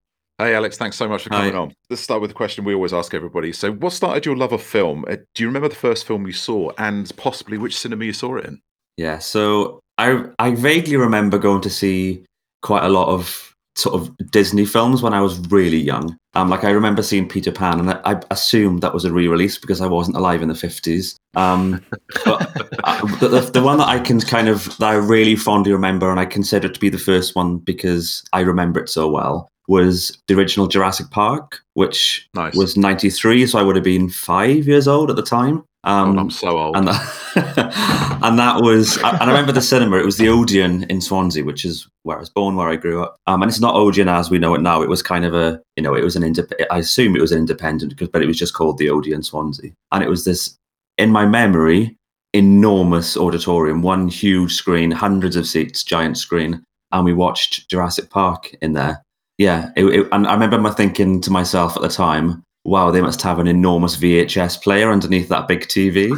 [0.42, 1.59] Hey, Alex, thanks so much for coming Hi.
[1.59, 1.72] on.
[1.88, 3.52] Let's start with the question we always ask everybody.
[3.52, 5.05] So, what started your love of film?
[5.09, 8.38] Uh, Do you remember the first film you saw and possibly which cinema you saw
[8.38, 8.61] it in?
[8.96, 12.24] Yeah, so I I vaguely remember going to see
[12.61, 16.16] quite a lot of sort of Disney films when I was really young.
[16.35, 19.59] Um, like I remember seeing Peter Pan, and I, I assumed that was a re-release
[19.59, 21.16] because I wasn't alive in the fifties.
[21.37, 21.85] Um,
[22.24, 22.50] but
[22.83, 26.11] uh, the, the, the one that I can kind of that I really fondly remember,
[26.11, 29.48] and I consider it to be the first one because I remember it so well,
[29.68, 32.55] was the original Jurassic Park, which Nice.
[32.55, 33.46] was ninety three.
[33.46, 35.64] So I would have been five years old at the time.
[35.85, 36.77] Um, oh, I'm so old.
[36.77, 39.98] and that, and that was and I remember the cinema.
[39.98, 43.03] It was the Odeon in Swansea, which is where I was born, where I grew
[43.03, 43.16] up.
[43.27, 44.83] Um, and it's not Odeon as we know it now.
[44.83, 47.33] It was kind of a you know it was an indep- I assume it was
[47.33, 50.57] an independent, because but it was just called the Odeon Swansea, and it was this
[50.98, 51.96] in my memory
[52.35, 58.55] enormous auditorium, one huge screen, hundreds of seats, giant screen, and we watched Jurassic Park
[58.62, 59.03] in there.
[59.42, 63.00] Yeah, it, it, and I remember my thinking to myself at the time, "Wow, they
[63.00, 66.11] must have an enormous VHS player underneath that big TV."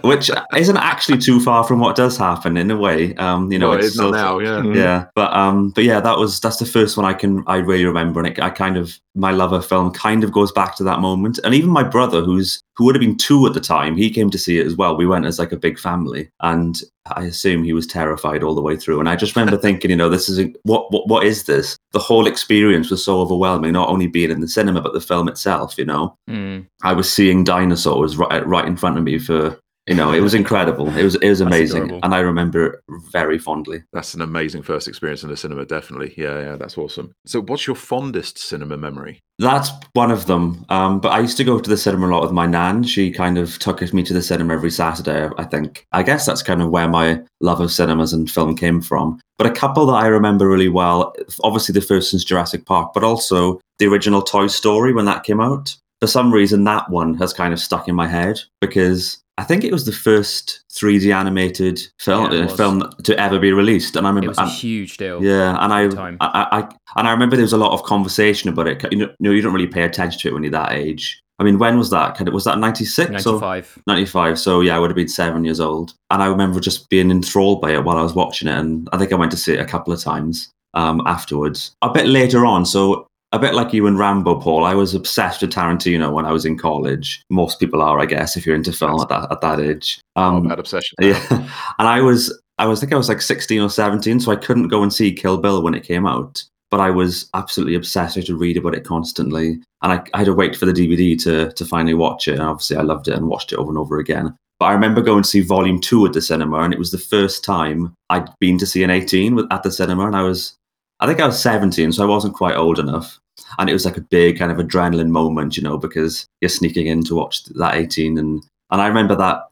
[0.02, 3.14] which isn't actually too far from what does happen in a way.
[3.16, 4.38] Um, you know, no, it's it's not still- now.
[4.38, 4.62] Yeah.
[4.62, 4.74] Mm.
[4.74, 7.84] Yeah, but um, but yeah, that was that's the first one I can I really
[7.84, 10.84] remember, and it, I kind of my love of film kind of goes back to
[10.84, 13.96] that moment, and even my brother, who's who would have been two at the time,
[13.96, 14.96] he came to see it as well.
[14.96, 18.60] We went as like a big family, and I assume he was terrified all the
[18.60, 19.00] way through.
[19.00, 21.76] And I just remember thinking, you know, this is a, what what what is this?
[21.92, 25.28] The whole experience was so overwhelming, not only being in the cinema but the film
[25.28, 25.78] itself.
[25.78, 26.66] You know, Mm.
[26.82, 30.34] I was seeing dinosaurs right right in front of me for you know it was
[30.34, 30.88] incredible.
[30.96, 32.80] It was it was amazing, and I remember it
[33.12, 33.84] very fondly.
[33.92, 36.14] That's an amazing first experience in the cinema, definitely.
[36.16, 37.12] Yeah, yeah, that's awesome.
[37.24, 39.20] So, what's your fondest cinema memory?
[39.38, 40.64] That's one of them.
[40.70, 42.82] Um, but I used to go to the cinema a lot with my nan.
[42.82, 45.28] She kind of took me to the cinema every Saturday.
[45.38, 45.86] I think.
[45.92, 49.20] I guess that's kind of where my love of cinemas and film came from.
[49.38, 51.14] But a couple that I remember really well.
[51.44, 55.40] Obviously, the first is Jurassic Park, but also the original Toy Story when that came
[55.40, 55.76] out.
[56.00, 59.64] For some reason, that one has kind of stuck in my head because I think
[59.64, 63.94] it was the first 3D animated film Yeah, uh, film to ever be released.
[63.96, 65.22] And I remember It was a huge deal.
[65.22, 66.16] yeah, and I, at the time.
[66.20, 66.60] I, I,
[66.98, 68.82] and I remember there was a lot of conversation about it.
[68.90, 71.22] You know, you, know, you don't really pay attention to it when you're that age.
[71.38, 72.18] I mean, when was that?
[72.32, 73.82] Was that 96 or 95.
[73.86, 74.38] 95?
[74.38, 75.92] So yeah, I would have been seven years old.
[76.10, 78.58] And I remember just being enthralled by it while I was watching it.
[78.58, 81.76] And I think I went to see it a couple of times um, afterwards.
[81.82, 85.42] A bit later on, so a bit like you and Rambo, Paul, I was obsessed
[85.42, 87.22] with Tarantino when I was in college.
[87.30, 90.00] Most people are, I guess, if you're into film at that at that age.
[90.16, 90.96] oh, Um, bad obsession.
[91.00, 94.32] yeah, and I was, I was, I think I was like sixteen or seventeen, so
[94.32, 96.42] I couldn't go and see Kill Bill when it came out.
[96.70, 98.16] But I was absolutely obsessed.
[98.16, 100.72] I had to read about it constantly, and I, I had to wait for the
[100.72, 102.34] DVD to to finally watch it.
[102.34, 104.36] And obviously, I loved it and watched it over and over again.
[104.58, 106.98] But I remember going to see Volume Two at the cinema, and it was the
[106.98, 110.56] first time I'd been to see an eighteen with, at the cinema, and I was,
[111.00, 113.18] I think I was seventeen, so I wasn't quite old enough.
[113.58, 116.86] And it was like a big kind of adrenaline moment, you know, because you're sneaking
[116.86, 119.42] in to watch that eighteen, and and I remember that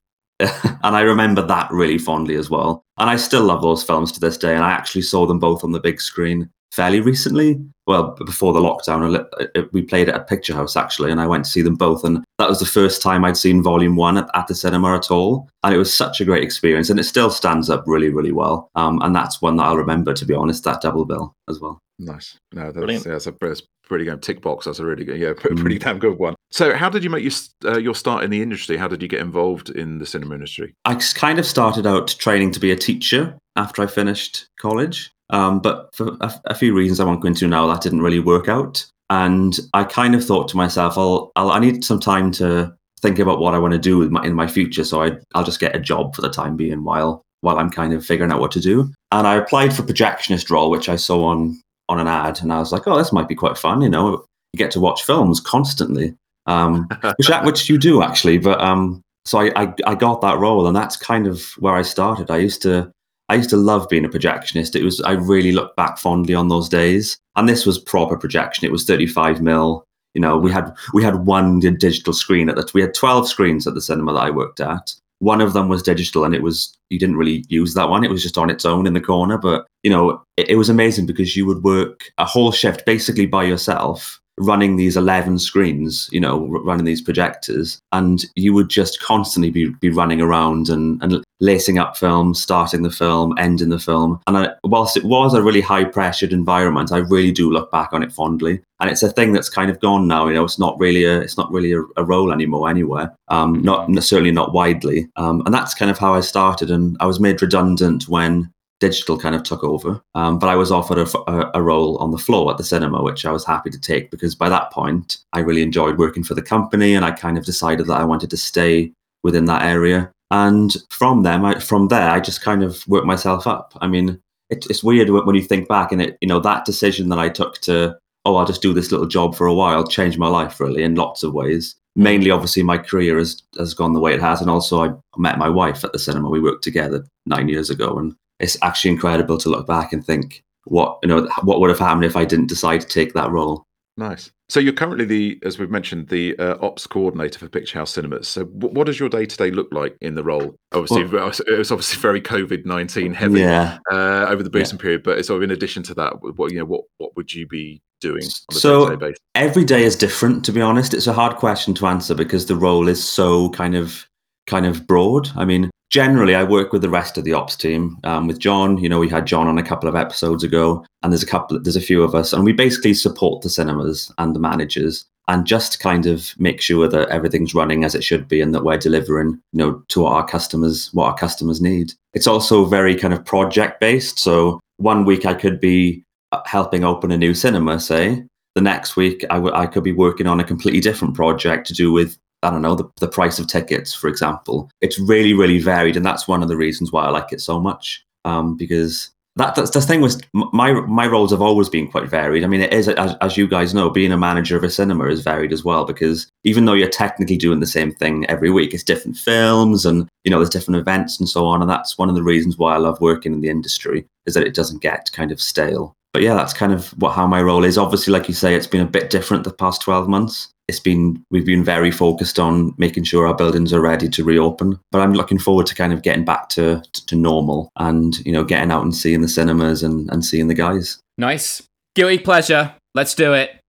[0.40, 2.82] and I remember that really fondly as well.
[2.98, 4.54] And I still love those films to this day.
[4.54, 7.60] And I actually saw them both on the big screen fairly recently.
[7.86, 11.20] Well, before the lockdown, a li- uh, we played at a Picture House actually, and
[11.20, 12.02] I went to see them both.
[12.02, 15.10] And that was the first time I'd seen Volume One at, at the cinema at
[15.10, 15.48] all.
[15.62, 18.70] And it was such a great experience, and it still stands up really, really well.
[18.74, 21.78] Um, and that's one that I'll remember, to be honest, that double bill as well.
[21.98, 22.36] Nice.
[22.52, 23.06] No, that's, Brilliant.
[23.06, 24.66] yeah, that's a that's a pretty good tick box.
[24.66, 25.60] That's a really good, yeah, p- Mm.
[25.60, 26.34] pretty damn good one.
[26.50, 28.76] So, how did you make your uh, your start in the industry?
[28.76, 30.74] How did you get involved in the cinema industry?
[30.84, 35.10] I kind of started out training to be a teacher after I finished college.
[35.30, 38.20] Um, but for a, a few reasons I won't go into now, that didn't really
[38.20, 38.84] work out.
[39.10, 43.18] And I kind of thought to myself, I'll, I'll I need some time to think
[43.18, 44.84] about what I want to do with my, in my future.
[44.84, 47.92] So I, I'll just get a job for the time being while while I'm kind
[47.92, 48.90] of figuring out what to do.
[49.12, 52.58] And I applied for projectionist role, which I saw on on an ad, and I
[52.58, 53.82] was like, oh, this might be quite fun.
[53.82, 56.14] You know, you get to watch films constantly,
[56.46, 58.38] um, which which you do actually.
[58.38, 61.82] But um, so I, I I got that role, and that's kind of where I
[61.82, 62.30] started.
[62.30, 62.90] I used to
[63.28, 64.76] I used to love being a projectionist.
[64.76, 68.66] It was I really look back fondly on those days, and this was proper projection.
[68.66, 69.84] It was 35 mil.
[70.14, 72.74] You know, we had we had one digital screen at that.
[72.74, 74.94] We had 12 screens at the cinema that I worked at.
[75.24, 78.04] One of them was digital, and it was you didn't really use that one.
[78.04, 79.38] It was just on its own in the corner.
[79.38, 83.26] But you know, it, it was amazing because you would work a whole shift basically
[83.26, 89.00] by yourself running these 11 screens, you know, running these projectors, and you would just
[89.00, 93.78] constantly be, be running around and, and lacing up films, starting the film, ending the
[93.78, 94.20] film.
[94.26, 97.92] And I, whilst it was a really high pressured environment, I really do look back
[97.92, 98.62] on it fondly.
[98.80, 100.26] And it's a thing that's kind of gone now.
[100.26, 103.14] You know, it's not really a it's not really a, a role anymore anywhere.
[103.28, 105.08] Um, not certainly not widely.
[105.16, 106.70] Um, and that's kind of how I started.
[106.70, 108.52] And I was made redundant when
[108.88, 110.00] digital kind of took over.
[110.14, 113.02] Um, but I was offered a, a, a role on the floor at the cinema,
[113.02, 116.34] which I was happy to take because by that point I really enjoyed working for
[116.34, 118.92] the company, and I kind of decided that I wanted to stay
[119.22, 120.10] within that area.
[120.30, 123.72] And from them, I, from there, I just kind of worked myself up.
[123.80, 124.20] I mean,
[124.50, 127.18] it, it's weird when when you think back, and it, you know, that decision that
[127.18, 130.28] I took to, oh, I'll just do this little job for a while, changed my
[130.28, 131.76] life really in lots of ways.
[131.96, 135.38] Mainly, obviously, my career has has gone the way it has, and also I met
[135.38, 136.28] my wife at the cinema.
[136.28, 140.42] We worked together nine years ago, and it's actually incredible to look back and think
[140.66, 143.64] what you know what would have happened if I didn't decide to take that role.
[143.96, 144.30] Nice.
[144.50, 148.26] So, you're currently the, as we've mentioned, the uh, ops coordinator for Picture House Cinemas.
[148.28, 150.56] So, w- what does your day to day look like in the role?
[150.72, 153.78] Obviously, it was obviously very COVID nineteen heavy Yeah.
[153.90, 154.76] uh, over the Yeah.
[154.78, 155.02] period.
[155.04, 157.80] But sort of in addition to that, what you know, what what would you be
[158.00, 159.18] doing on a So- day to day basis?
[159.36, 162.54] every day is different to be honest it's a hard question to answer because the
[162.56, 164.06] role is so kind of
[164.46, 167.98] kind of broad i mean generally i work with the rest of the ops team
[168.04, 168.78] um, with john.
[168.78, 171.60] You know we had john on a couple of episodes ago and there's a couple
[171.60, 175.46] there's a few of us and we basically support the cinemas and the managers and
[175.46, 178.76] just kind of make sure that everything's running as it should be and that we're
[178.76, 181.92] delivering you know to our customers what our customers need.
[182.12, 186.84] It's also very kind of project based so one week i could be uh, helping
[186.84, 188.24] open a new cinema say.
[188.56, 191.74] The next week I, w- I could be working on a completely different project to
[191.74, 195.58] do with i don't know the, the price of tickets for example it's really really
[195.58, 199.10] varied and that's one of the reasons why i like it so much um, because
[199.36, 202.60] that, that's the thing with my my roles have always been quite varied i mean
[202.60, 205.52] it is as, as you guys know being a manager of a cinema is varied
[205.52, 209.16] as well because even though you're technically doing the same thing every week it's different
[209.16, 212.22] films and you know there's different events and so on and that's one of the
[212.22, 215.40] reasons why i love working in the industry is that it doesn't get kind of
[215.40, 217.76] stale but yeah, that's kind of what how my role is.
[217.76, 220.48] Obviously, like you say, it's been a bit different the past twelve months.
[220.68, 224.78] It's been we've been very focused on making sure our buildings are ready to reopen.
[224.90, 228.44] But I'm looking forward to kind of getting back to to normal and you know
[228.44, 230.98] getting out and seeing the cinemas and and seeing the guys.
[231.18, 231.62] Nice.
[231.94, 232.74] Guilty pleasure.
[232.94, 233.60] Let's do it.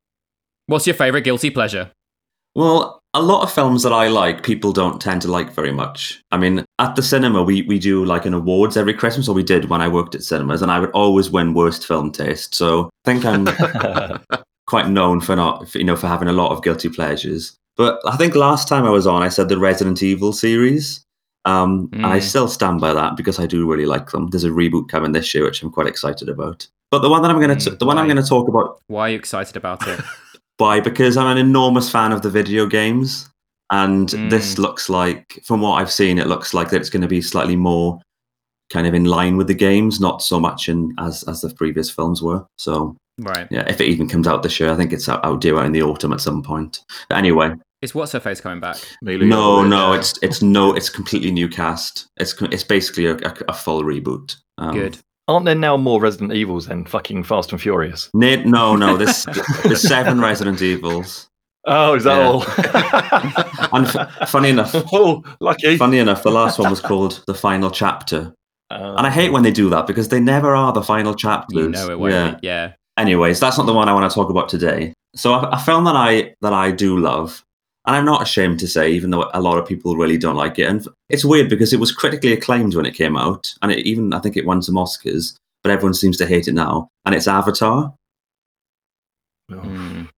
[0.67, 1.91] What's your favorite guilty pleasure?
[2.55, 6.21] Well, a lot of films that I like, people don't tend to like very much.
[6.31, 9.43] I mean, at the cinema, we, we do like an awards every Christmas, or we
[9.43, 12.55] did when I worked at cinemas, and I would always win worst film taste.
[12.55, 13.45] So I think I'm
[14.67, 17.56] quite known for not, for, you know, for having a lot of guilty pleasures.
[17.78, 21.01] But I think last time I was on, I said the Resident Evil series.
[21.45, 22.23] Um, and I Mm.
[22.23, 24.30] still stand by that because I do really like them.
[24.32, 26.67] There's a reboot coming this year, which I'm quite excited about.
[26.89, 28.80] But the one that I'm going to, Mm, the one I'm going to talk about
[28.88, 29.99] Why are you excited about it?
[30.58, 30.80] why?
[30.80, 33.30] Because I'm an enormous fan of the video games,
[33.71, 34.60] and this Mm.
[34.60, 37.56] looks like, from what I've seen, it looks like that it's going to be slightly
[37.56, 37.99] more
[38.71, 41.91] kind of in line with the games, not so much in as as the previous
[41.91, 42.43] films were.
[42.58, 43.47] So right.
[43.51, 45.65] yeah, if it even comes out this year, I think it's out, out due out
[45.65, 46.82] in the autumn at some point.
[47.10, 48.78] But anyway, Is what's her face coming back?
[49.01, 49.99] Amelia no, no, yeah.
[49.99, 52.08] it's it's no, it's completely new cast.
[52.17, 54.36] It's it's basically a, a, a full reboot.
[54.58, 54.97] Um, Good.
[55.28, 58.10] Aren't there now more Resident Evils than fucking Fast and Furious?
[58.13, 59.25] na- No, no, this
[59.63, 61.28] there's seven Resident Evils.
[61.67, 62.28] Oh, is that Yeah.
[62.28, 62.43] all?
[63.73, 65.78] And f- funny enough, oh, lucky.
[65.78, 68.34] Funny enough, the last one was called The Final Chapter.
[68.69, 71.58] Uh, And I hate when they do that because they never are the final chapters.
[71.58, 72.13] You know it won't.
[72.13, 72.32] Yeah.
[72.36, 72.47] be.
[72.47, 72.73] Yeah.
[72.97, 74.93] Anyways, that's not the one I want to talk about today.
[75.15, 77.43] So a, a film that I that I do love,
[77.86, 80.60] and I'm not ashamed to say, even though a lot of people really don't like
[80.60, 80.69] it.
[80.69, 84.13] And it's weird because it was critically acclaimed when it came out, and it even
[84.13, 86.89] I think it won some Oscars, but everyone seems to hate it now.
[87.05, 87.93] And it's Avatar.
[89.51, 90.10] Mm.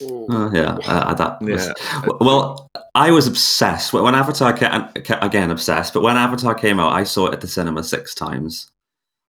[0.00, 2.06] Uh, yeah, uh, that was, Yeah.
[2.20, 5.92] well, I was obsessed when Avatar ca- ca- again obsessed.
[5.92, 8.68] But when Avatar came out, I saw it at the cinema six times.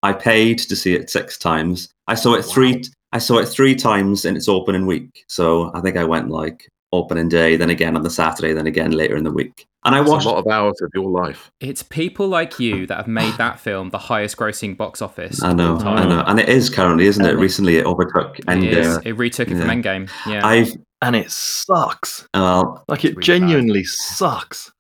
[0.04, 1.90] I paid to see it six times.
[2.10, 2.82] I saw it oh, three.
[3.12, 5.24] I saw it three times in its opening week.
[5.28, 8.92] So I think I went like opening day, then again on the Saturday, then again
[8.92, 9.66] later in the week.
[9.86, 10.26] And I It's watched.
[10.26, 11.50] a lot of hours of your life.
[11.60, 15.42] It's people like you that have made that film the highest grossing box office.
[15.42, 15.78] I know.
[15.80, 17.38] I know, and it is currently, isn't it?
[17.38, 18.74] Recently, it overtook It, Endgame.
[18.74, 18.98] is.
[19.06, 20.10] it retook it from Endgame.
[20.28, 20.46] Yeah.
[20.46, 22.28] I've And it sucks.
[22.34, 24.72] well, Like it really genuinely sucks.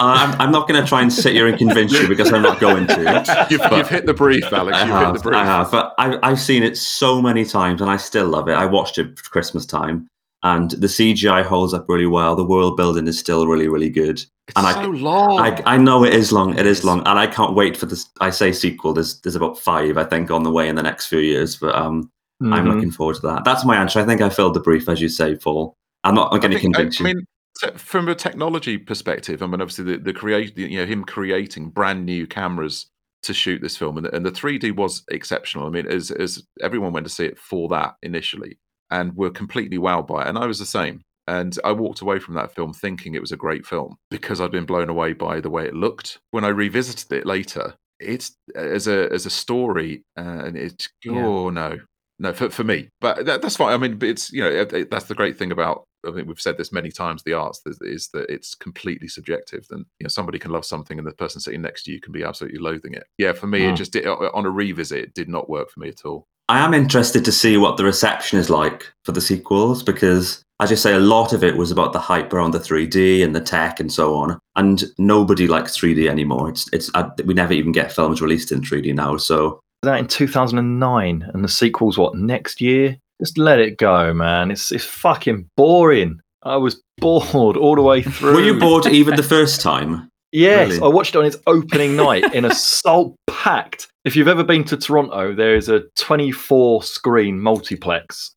[0.00, 2.58] I'm, I'm not going to try and sit here and convince you because I'm not
[2.60, 3.46] going to.
[3.50, 4.76] You've, you've hit the brief, Alex.
[4.76, 5.36] I You've hit the brief.
[5.36, 5.70] I have.
[5.70, 8.54] But I, I've seen it so many times, and I still love it.
[8.54, 10.08] I watched it for Christmas time,
[10.42, 12.34] and the CGI holds up really well.
[12.34, 14.18] The world building is still really, really good.
[14.18, 15.38] It's and I- so long.
[15.38, 16.58] I, I know it is long.
[16.58, 18.10] It is long, and I can't wait for this.
[18.20, 18.92] I say sequel.
[18.92, 21.54] There's there's about five, I think, on the way in the next few years.
[21.56, 22.10] But um,
[22.52, 22.74] I'm Mhm.
[22.74, 23.44] looking forward to that.
[23.44, 24.00] That's my answer.
[24.00, 25.74] I think I filled the brief, as you say, Paul.
[26.04, 27.14] I'm not I going to convince I, you.
[27.14, 27.24] mean,
[27.60, 31.70] te- from a technology perspective, I mean, obviously the, the create, you know, him creating
[31.70, 32.86] brand new cameras
[33.22, 35.66] to shoot this film, and the, and the 3D was exceptional.
[35.66, 38.58] I mean, as as everyone went to see it for that initially,
[38.90, 41.00] and were completely wowed by it, and I was the same.
[41.26, 44.50] And I walked away from that film thinking it was a great film because I'd
[44.50, 46.18] been blown away by the way it looked.
[46.32, 51.24] When I revisited it later, it's as a as a story, uh, and it's Yeah.
[51.24, 51.78] oh no,
[52.18, 54.90] no for, for me but that, that's fine i mean it's you know it- it-
[54.90, 57.78] that's the great thing about i think we've said this many times the arts is,
[57.82, 61.40] is that it's completely subjective and you know somebody can love something and the person
[61.40, 63.76] sitting next to you can be absolutely loathing it yeah for me it Mm.
[63.76, 66.74] just did, on a revisit it did not work for me at all I am
[66.74, 70.92] interested to see what the reception is like for the sequels because, as you say,
[70.92, 73.90] a lot of it was about the hype around the 3D and the tech and
[73.90, 76.50] so on, and nobody likes 3D anymore.
[76.50, 79.16] It's it's uh, we never even get films released in 3D now.
[79.16, 84.50] So that in 2009 and the sequel's what next year just let it go man
[84.50, 89.16] it's it's fucking boring i was bored all the way through were you bored even
[89.16, 90.08] the first time?
[90.32, 90.82] yes Really?
[90.82, 94.64] i watched it on its opening night in a salt packed if you've ever been
[94.64, 98.32] to toronto there is a 24 screen multiplex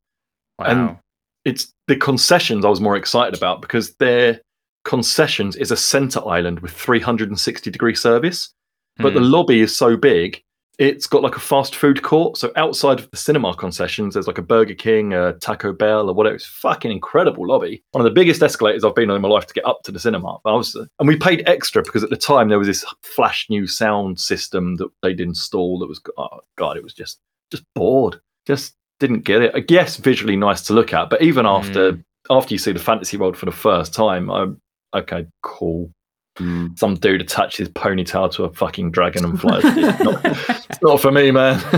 [0.60, 0.66] wow.
[0.66, 0.98] And
[1.46, 4.42] it's the concessions i was more excited about because their
[4.86, 8.50] concessions is a center island with 360 degree service
[8.98, 9.32] but the Hmm.
[9.32, 10.42] lobby is so big
[10.78, 14.38] it's got like a fast food court so outside of the cinema concessions there's like
[14.38, 16.36] a burger king a taco bell or whatever.
[16.36, 17.84] It's fucking incredible lobby.
[17.92, 19.92] One of the biggest escalators i've been on in my life to get up to
[19.92, 20.38] the cinema.
[20.46, 23.68] I was, and we paid extra because at the time there was this flash new
[23.68, 27.20] sound system that they'd installed that was oh god it was just
[27.52, 28.20] just bored.
[28.46, 29.52] Just didn't get it.
[29.56, 33.18] I guess visually nice to look at but even after after you see the fantasy
[33.18, 34.62] world for the first time i'm
[34.94, 35.92] okay cool.
[36.38, 36.78] Mm.
[36.78, 39.64] some dude attach his ponytail to a fucking dragon and flies.
[39.64, 40.24] not,
[40.70, 41.62] it's not for me, man.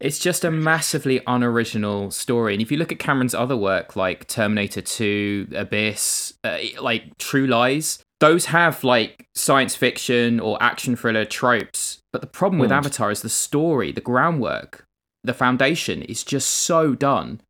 [0.00, 2.54] It's just a massively unoriginal story.
[2.54, 7.46] And if you look at Cameron's other work, like Terminator 2, Abyss, uh, like True
[7.46, 11.98] Lies, those have like science fiction or action thriller tropes.
[12.14, 12.76] But the problem with Hmm.
[12.78, 14.84] Avatar is the story, the groundwork,
[15.22, 17.42] the foundation is just so done.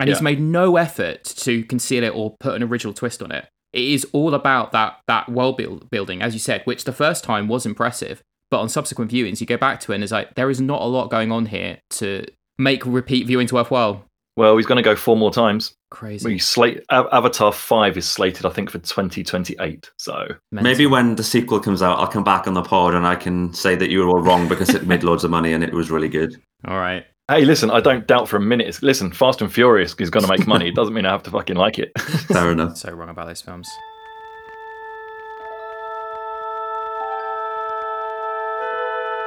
[0.00, 3.46] And he's made no effort to conceal it or put an original twist on it.
[3.72, 7.22] It is all about that that world build, building, as you said, which the first
[7.22, 8.20] time was impressive.
[8.52, 10.82] But on subsequent viewings, you go back to it and it's like there is not
[10.82, 12.26] a lot going on here to
[12.58, 14.04] make repeat viewings worthwhile.
[14.36, 15.72] well, he's going to go four more times.
[15.90, 16.28] Crazy.
[16.28, 19.90] We slate Avatar Five is slated, I think, for 2028.
[19.96, 20.70] So Mental.
[20.70, 23.54] Maybe when the sequel comes out, I'll come back on the pod and I can
[23.54, 25.90] say that you were all wrong because it made loads of money and it was
[25.90, 26.36] really good.
[26.66, 27.06] All right.
[27.28, 28.82] hey, listen, I don't doubt for a minute.
[28.82, 30.68] Listen, Fast and Furious is going to make money.
[30.68, 31.98] It doesn't mean I have to fucking like it.
[31.98, 32.76] Fair enough.
[32.76, 33.66] So wrong about those films.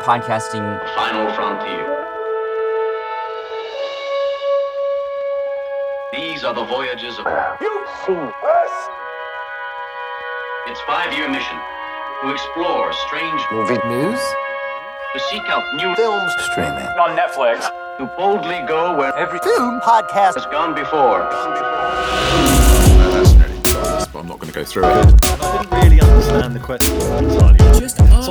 [0.05, 0.61] Podcasting
[0.93, 1.81] Final frontier.
[6.13, 7.25] These are the voyages of.
[7.59, 8.73] You've seen us.
[10.67, 11.57] Its five-year mission
[12.21, 14.19] to explore strange, movie news
[15.13, 17.65] to seek out new, films streaming On Netflix.
[17.97, 21.19] to boldly go where every film podcast has gone before.
[22.99, 23.59] No, that's nearly
[24.13, 27.57] but i'm not going to go through it I didn't really understand the question entirely.
[27.79, 28.27] Just ask,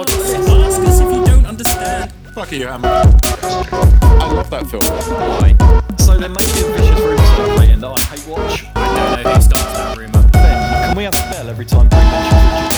[2.34, 2.84] fuck you Am.
[2.84, 5.54] i love that film Why?
[5.98, 8.64] So there may be a vicious rumor circulating that I hate watch.
[8.76, 10.28] I don't know who started that rumor.
[10.32, 12.74] Ben, can we have a bell every time Brie mentions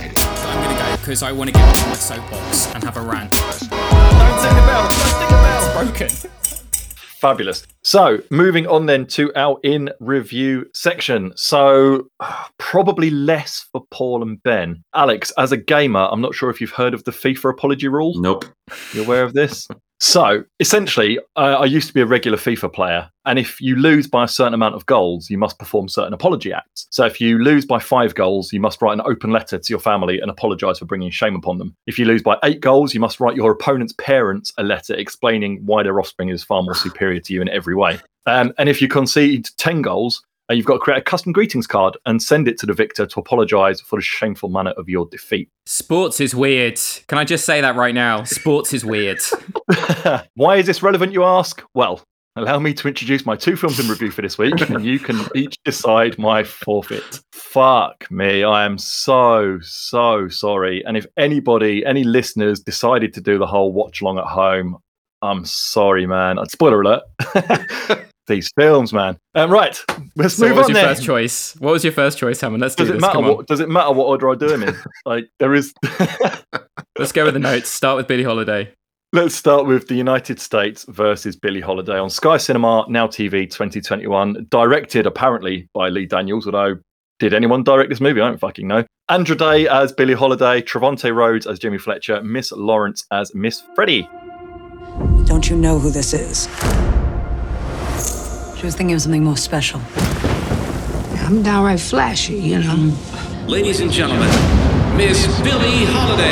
[0.00, 3.00] Richard I'm gonna go because I want to get on my soapbox and have a
[3.00, 3.30] rant.
[3.32, 4.88] Don't ding the bell!
[4.88, 5.84] Don't ding the bell!
[5.84, 6.41] Broken.
[7.22, 7.64] Fabulous.
[7.84, 11.32] So, moving on then to our in review section.
[11.36, 12.08] So,
[12.58, 14.82] probably less for Paul and Ben.
[14.92, 18.20] Alex, as a gamer, I'm not sure if you've heard of the FIFA apology rule.
[18.20, 18.44] Nope.
[18.92, 19.68] You aware of this?
[20.04, 24.08] So, essentially, uh, I used to be a regular FIFA player, and if you lose
[24.08, 26.88] by a certain amount of goals, you must perform certain apology acts.
[26.90, 29.78] So, if you lose by five goals, you must write an open letter to your
[29.78, 31.76] family and apologise for bringing shame upon them.
[31.86, 35.64] If you lose by eight goals, you must write your opponent's parents a letter explaining
[35.64, 38.00] why their offspring is far more superior to you in every way.
[38.26, 40.20] Um, and if you concede 10 goals,
[40.52, 43.06] uh, you've got to create a custom greetings card and send it to the victor
[43.06, 45.48] to apologise for the shameful manner of your defeat.
[45.64, 46.78] Sports is weird.
[47.08, 48.24] Can I just say that right now?
[48.24, 49.20] Sports is weird.
[50.34, 51.62] Why is this relevant, you ask?
[51.74, 52.02] Well,
[52.36, 55.20] allow me to introduce my two films in review for this week, and you can
[55.34, 57.20] each decide my forfeit.
[57.32, 58.44] Fuck me.
[58.44, 60.84] I am so, so sorry.
[60.84, 64.76] And if anybody, any listeners decided to do the whole watch along at home,
[65.22, 66.38] I'm sorry, man.
[66.48, 67.02] Spoiler alert.
[68.28, 69.18] These films, man.
[69.34, 69.76] Um, right,
[70.16, 70.94] let's So move what was on your then.
[70.94, 71.54] first choice?
[71.58, 72.60] What was your first choice, Hammond?
[72.60, 73.00] Let's do Does it this.
[73.00, 73.36] matter Come on.
[73.38, 73.46] what?
[73.48, 74.76] Does it matter what order I do them in?
[75.06, 75.72] like there is.
[76.98, 77.68] Let's go with the notes.
[77.68, 78.72] Start with Billie Holiday.
[79.14, 84.46] Let's start with the United States versus Billie Holiday on Sky Cinema, Now TV 2021,
[84.50, 86.76] directed apparently by Lee Daniels, although
[87.18, 88.20] did anyone direct this movie?
[88.22, 88.84] I don't fucking know.
[89.10, 94.08] Andra Day as Billie Holiday, Trevante Rhodes as Jimmy Fletcher, Miss Lawrence as Miss Freddie.
[95.24, 96.46] Don't you know who this is?
[98.62, 99.80] She was thinking of something more special.
[101.26, 102.96] I'm downright flashy, you know.
[103.48, 104.28] Ladies and gentlemen,
[104.96, 106.30] Miss Billie Holiday.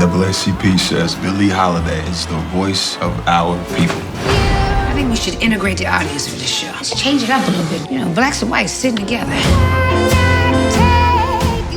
[0.00, 4.00] NAACP says Billie Holiday is the voice of our people.
[4.24, 6.68] I think we should integrate the audience for this show.
[6.68, 7.90] Let's change it up a little bit.
[7.92, 10.23] You know, blacks and whites sitting together.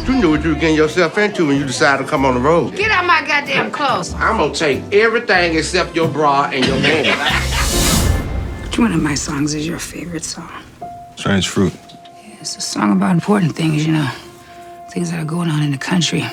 [0.07, 2.39] You knew what you were getting yourself into when you decided to come on the
[2.39, 2.77] road.
[2.77, 4.13] Get out my goddamn clothes.
[4.13, 8.63] I'm gonna take everything except your bra and your panties.
[8.63, 10.63] Which one of my songs is your favorite song?
[11.17, 11.73] Strange fruit.
[12.39, 14.09] It's a song about important things, you know,
[14.91, 16.23] things that are going on in the country.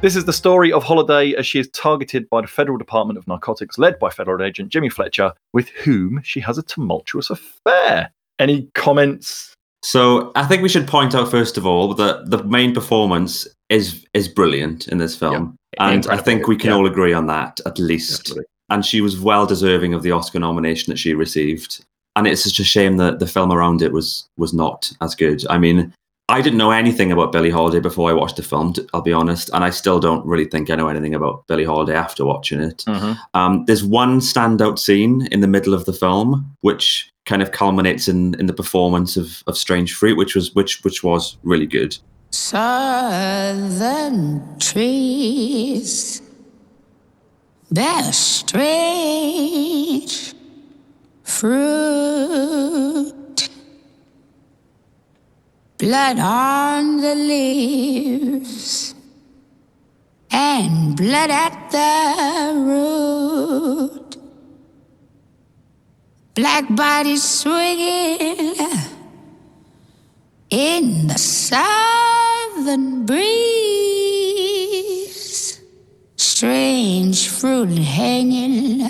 [0.00, 3.28] This is the story of Holiday as she is targeted by the Federal Department of
[3.28, 8.12] Narcotics, led by federal agent Jimmy Fletcher, with whom she has a tumultuous affair.
[8.38, 9.56] Any comments?
[9.82, 14.04] So I think we should point out first of all that the main performance is
[14.14, 16.06] is brilliant in this film, Yeah, and.
[16.08, 16.76] I think we can Yeah.
[16.76, 18.24] all agree on that at least.
[18.24, 18.44] Definitely.
[18.70, 21.84] And she was well deserving of the Oscar nomination that she received.
[22.16, 25.44] And it's such a shame that the film around it was was not as good.
[25.48, 25.92] I mean,
[26.30, 28.74] I didn't know anything about Billie Holiday before I watched the film.
[28.92, 31.94] I'll be honest, and I still don't really think I know anything about Billie Holiday
[31.94, 32.84] after watching it.
[33.32, 38.08] Um, there's one standout scene in the middle of the film, which kind of culminates
[38.08, 41.96] in, in the performance of, of Strange Fruit, which was which which was really good.
[42.30, 43.98] Southern
[44.58, 46.22] trees
[47.70, 49.14] bear strange
[51.22, 53.14] fruit.
[55.76, 58.94] Blood on the leaves
[60.30, 64.07] and blood at the root.
[66.38, 68.54] Black bodies swinging
[70.50, 73.18] in the southern breeze.
[76.14, 78.88] Strange fruit hanging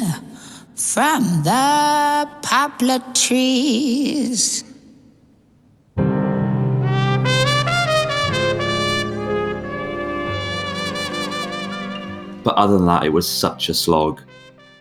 [0.75, 4.63] from the poplar trees.
[12.45, 14.21] But other than that, it was such a slog.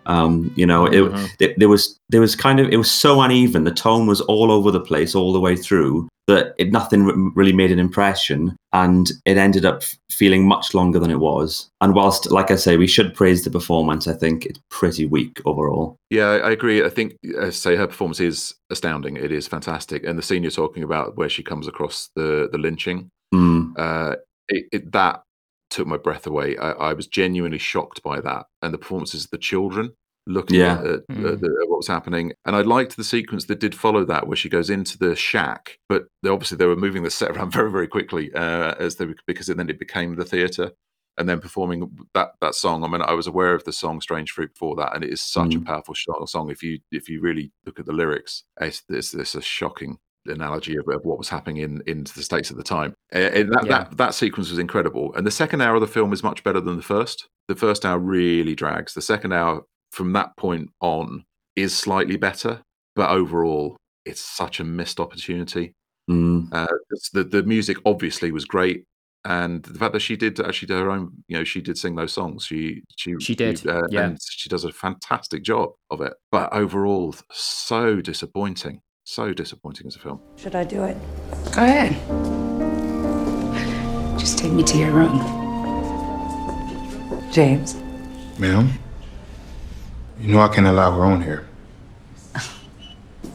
[0.07, 1.29] Um, you know, it, Mhm.
[1.39, 3.63] it there was there was kind of it was so uneven.
[3.65, 7.53] The tone was all over the place all the way through that it, nothing really
[7.53, 11.69] made an impression, and it ended up feeling much longer than it was.
[11.79, 15.41] And whilst, like I say, we should praise the performance, I think it's pretty weak
[15.45, 15.95] overall.
[16.09, 16.83] Yeah, I I agree.
[16.83, 19.15] I think, as I say, her performance is astounding.
[19.17, 22.57] It is fantastic, and the scene you're talking about, where she comes across the the
[22.57, 23.73] lynching, Mm.
[23.77, 24.15] uh,
[24.49, 25.21] it, it, that
[25.69, 26.57] took my breath away.
[26.57, 29.91] I, I was genuinely shocked by that, and the performances of the children
[30.25, 30.79] looking Yeah.
[30.79, 31.25] at, at, Mm.
[31.25, 32.33] at at what was happening.
[32.45, 35.79] And I liked the sequence that did follow that, where she goes into the shack,
[35.87, 39.07] but they, obviously they were moving the set around very, very quickly uh, as they
[39.25, 40.71] because then it became the theatre.
[41.19, 42.83] And then performing that that song.
[42.83, 45.19] I mean, I was aware of the song "Strange Fruit" before that, and it is
[45.19, 45.65] such a Mm.
[45.65, 45.95] powerful
[46.27, 46.51] song.
[46.51, 49.97] If you if you really look at the lyrics, it's it's, it's a shocking
[50.33, 52.93] analogy of, of what was happening in in the states at the time.
[53.13, 53.69] Uh, and that, Yeah.
[53.83, 55.13] that that sequence was incredible.
[55.15, 57.27] And the second hour of the film is much better than the first.
[57.47, 58.93] The first hour really drags.
[58.93, 61.23] The second hour, from that point on,
[61.55, 62.61] is slightly better,
[62.95, 65.73] but overall, it's such a missed opportunity.
[66.09, 66.53] Mm.
[66.53, 66.67] Uh,
[67.13, 68.83] the the music obviously was great,
[69.25, 71.95] and the fact that she did actually do her own, you know, she did sing
[71.95, 72.45] those songs.
[72.45, 74.05] She she She did, uh, yeah.
[74.05, 76.13] and she does a fantastic job of it.
[76.31, 80.19] But overall, so disappointing, so disappointing as a film.
[80.35, 80.97] Should I do it?
[81.55, 81.93] Go ahead.
[84.19, 85.21] Just take me to your room.
[87.31, 87.75] James,
[88.37, 88.69] Ma'am,
[90.19, 91.47] you know I can't allow her on here.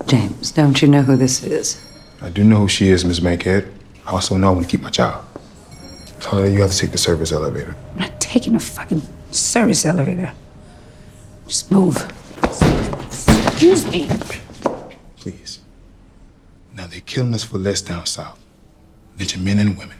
[0.06, 1.82] James, don't you know who this is?
[2.20, 3.72] I do know who she is, Miss Bankhead.
[4.06, 5.24] I also know I'm gonna keep my job.
[6.20, 7.74] Tell her you have to take the service elevator.
[7.94, 9.00] I'm not taking a fucking
[9.30, 10.34] service elevator.
[11.46, 11.96] Just move.
[12.42, 14.10] Excuse me.
[16.74, 18.38] Now they're killing us for less down south.
[19.18, 19.98] Lynching men and women.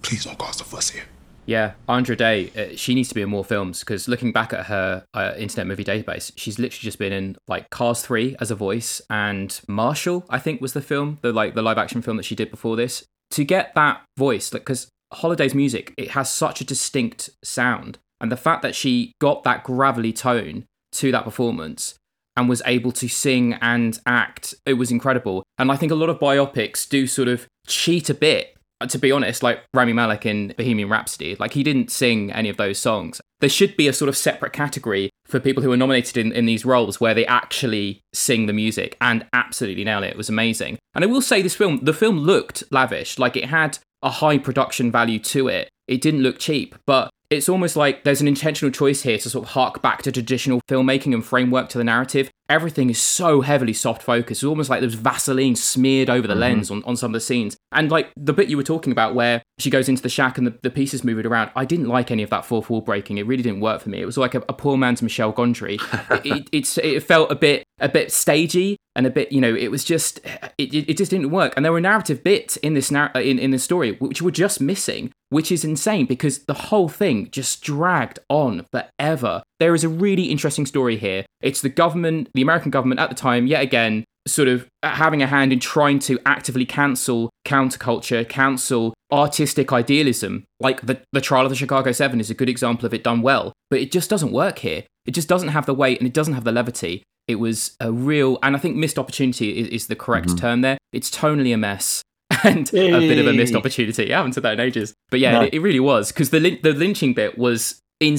[0.00, 1.04] Please don't cause a fuss here.
[1.44, 4.66] Yeah, Andra Day, uh, she needs to be in more films because looking back at
[4.66, 8.54] her uh, Internet Movie Database, she's literally just been in like Cars 3 as a
[8.54, 12.24] voice and Marshall, I think was the film, the like the live action film that
[12.24, 13.04] she did before this.
[13.32, 18.30] To get that voice, like because Holiday's music, it has such a distinct sound, and
[18.30, 21.94] the fact that she got that gravelly tone to that performance
[22.36, 25.42] and was able to sing and act, it was incredible.
[25.58, 28.98] And I think a lot of biopics do sort of cheat a bit uh, to
[28.98, 32.80] be honest, like Rami Malek in Bohemian Rhapsody, like he didn't sing any of those
[32.80, 33.20] songs.
[33.38, 36.46] There should be a sort of separate category for people who are nominated in, in
[36.46, 40.08] these roles where they actually sing the music and absolutely nail it.
[40.08, 40.78] It was amazing.
[40.94, 44.38] And I will say this film, the film looked lavish, like it had a high
[44.38, 45.68] production value to it.
[45.86, 49.44] It didn't look cheap, but it's almost like there's an intentional choice here to sort
[49.44, 52.30] of hark back to traditional filmmaking and framework to the narrative.
[52.48, 54.38] Everything is so heavily soft focus.
[54.38, 56.38] It's almost like there's Vaseline smeared over the Mhm.
[56.40, 57.56] lens on, on some of the scenes.
[57.70, 60.46] And like the bit you were talking about where she goes into the shack and
[60.46, 63.16] the, the pieces move it around, I didn't like any of that fourth wall breaking.
[63.18, 64.00] It really didn't work for me.
[64.02, 65.80] It was like a, a poor man's Michel Gondry.
[66.24, 69.52] it, it, it's, it felt a bit a bit stagey and a bit, you know,
[69.54, 70.20] it was just
[70.58, 71.52] it, it, it just didn't work.
[71.56, 74.60] And there were narrative bits in this narr- in, in this story which were just
[74.60, 79.42] missing, which is insane because the whole thing just dragged on forever.
[79.60, 81.24] There is a really interesting story here.
[81.40, 85.22] It's the government, the American government at the time, yet again, sort of uh, having
[85.22, 90.44] a hand in trying to actively cancel counterculture, cancel artistic idealism.
[90.60, 93.22] Like the, the trial of the Chicago Seven is a good example of it done
[93.22, 94.84] well, but it just doesn't work here.
[95.06, 97.02] It just doesn't have the weight and it doesn't have the levity.
[97.28, 100.36] It was a real, and I think missed opportunity is, is the correct mm-hmm.
[100.38, 100.78] term there.
[100.92, 102.02] It's tonally a mess
[102.44, 104.12] and a bit of a missed opportunity.
[104.12, 105.42] I haven't said that in ages, but yeah, No.
[105.42, 108.18] it, it really was because the lyn- the lynching bit was in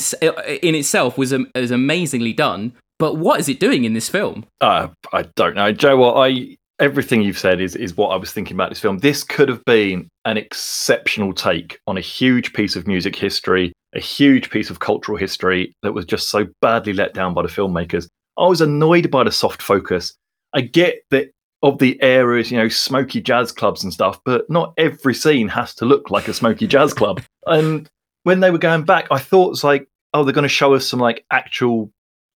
[0.61, 2.73] in itself was was amazingly done.
[2.99, 4.45] But what is it doing in this film?
[4.61, 5.97] Uh, I don't know, Joe.
[5.97, 8.99] What I everything you've said is is what I was thinking about this film.
[8.99, 13.99] This could have been an exceptional take on a huge piece of music history, a
[13.99, 18.07] huge piece of cultural history that was just so badly let down by the filmmakers.
[18.37, 20.13] I was annoyed by the soft focus.
[20.53, 21.31] I get that
[21.61, 25.73] of the areas, you know, smoky jazz clubs and stuff, but not every scene has
[25.75, 27.21] to look like a smoky jazz club.
[27.45, 27.89] And
[28.23, 30.87] when they were going back, I thought it's like, oh, they're going to show us
[30.87, 31.91] some like actual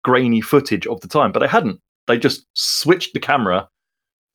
[0.04, 1.80] grainy footage of the time, but they hadn't.
[2.08, 3.68] They just switched the camera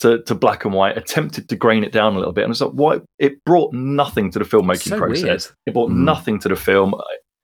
[0.00, 2.60] to, to black and white, attempted to grain it down a little bit, and it's
[2.60, 3.00] like, why?
[3.18, 5.22] It brought nothing to the filmmaking So process.
[5.24, 5.44] weird.
[5.66, 6.04] It brought Mm.
[6.04, 6.94] nothing to the film.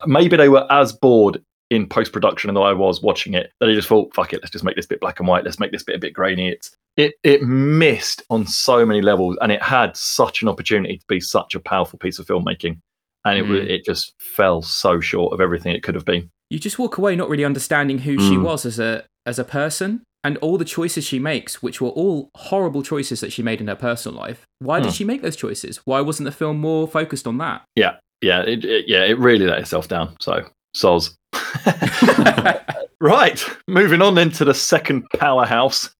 [0.06, 3.74] Maybe they were as bored in post production than I was watching it that they
[3.74, 5.44] just thought, fuck it, let's just make this bit black and white.
[5.44, 6.48] Let's make this bit a bit grainy.
[6.50, 11.04] It's it it missed on so many levels, and it had such an opportunity to
[11.08, 12.78] be such a powerful piece of filmmaking,
[13.26, 13.68] and it Mm.
[13.68, 16.30] it just fell so short of everything it could have been.
[16.50, 18.42] You just walk away not really understanding who she Mm.
[18.42, 22.30] was as a as a person and all the choices she makes, which were all
[22.36, 24.44] horrible choices that she made in her personal life.
[24.60, 24.92] Why did Hmm.
[24.94, 25.80] she make those choices?
[25.84, 27.62] Why wasn't the film more focused on that?
[27.76, 30.16] Yeah, yeah, it, it, yeah, it really let itself down.
[30.20, 30.44] So,
[30.76, 31.14] soz.
[33.00, 35.90] right, moving on then to the second powerhouse,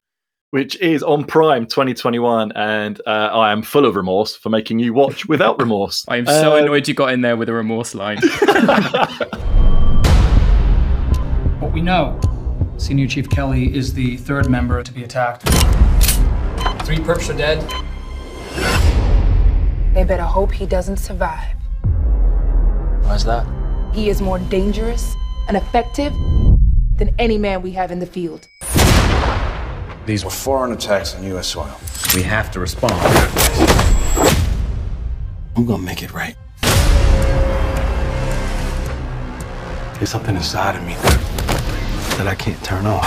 [0.56, 4.94] which is on Prime 2021, and uh, I am full of remorse for making you
[4.94, 6.02] watch without remorse.
[6.08, 8.16] I am so Uh, annoyed you got in there with a remorse line.
[11.60, 12.18] What we know
[12.78, 15.42] Senior Chief Kelly is the third member to be attacked.
[16.86, 17.60] Three perps are dead.
[19.94, 21.54] They better hope he doesn't survive.
[23.02, 23.46] Why's that?
[23.92, 25.14] He is more dangerous
[25.48, 26.14] and effective
[26.96, 28.48] than any man we have in the field.
[30.06, 31.48] These were foreign attacks on U.S.
[31.48, 31.76] soil.
[32.14, 32.94] We have to respond.
[35.56, 36.36] I'm gonna make it right.
[39.94, 40.94] There's something inside of me
[42.18, 43.04] that I can't turn off.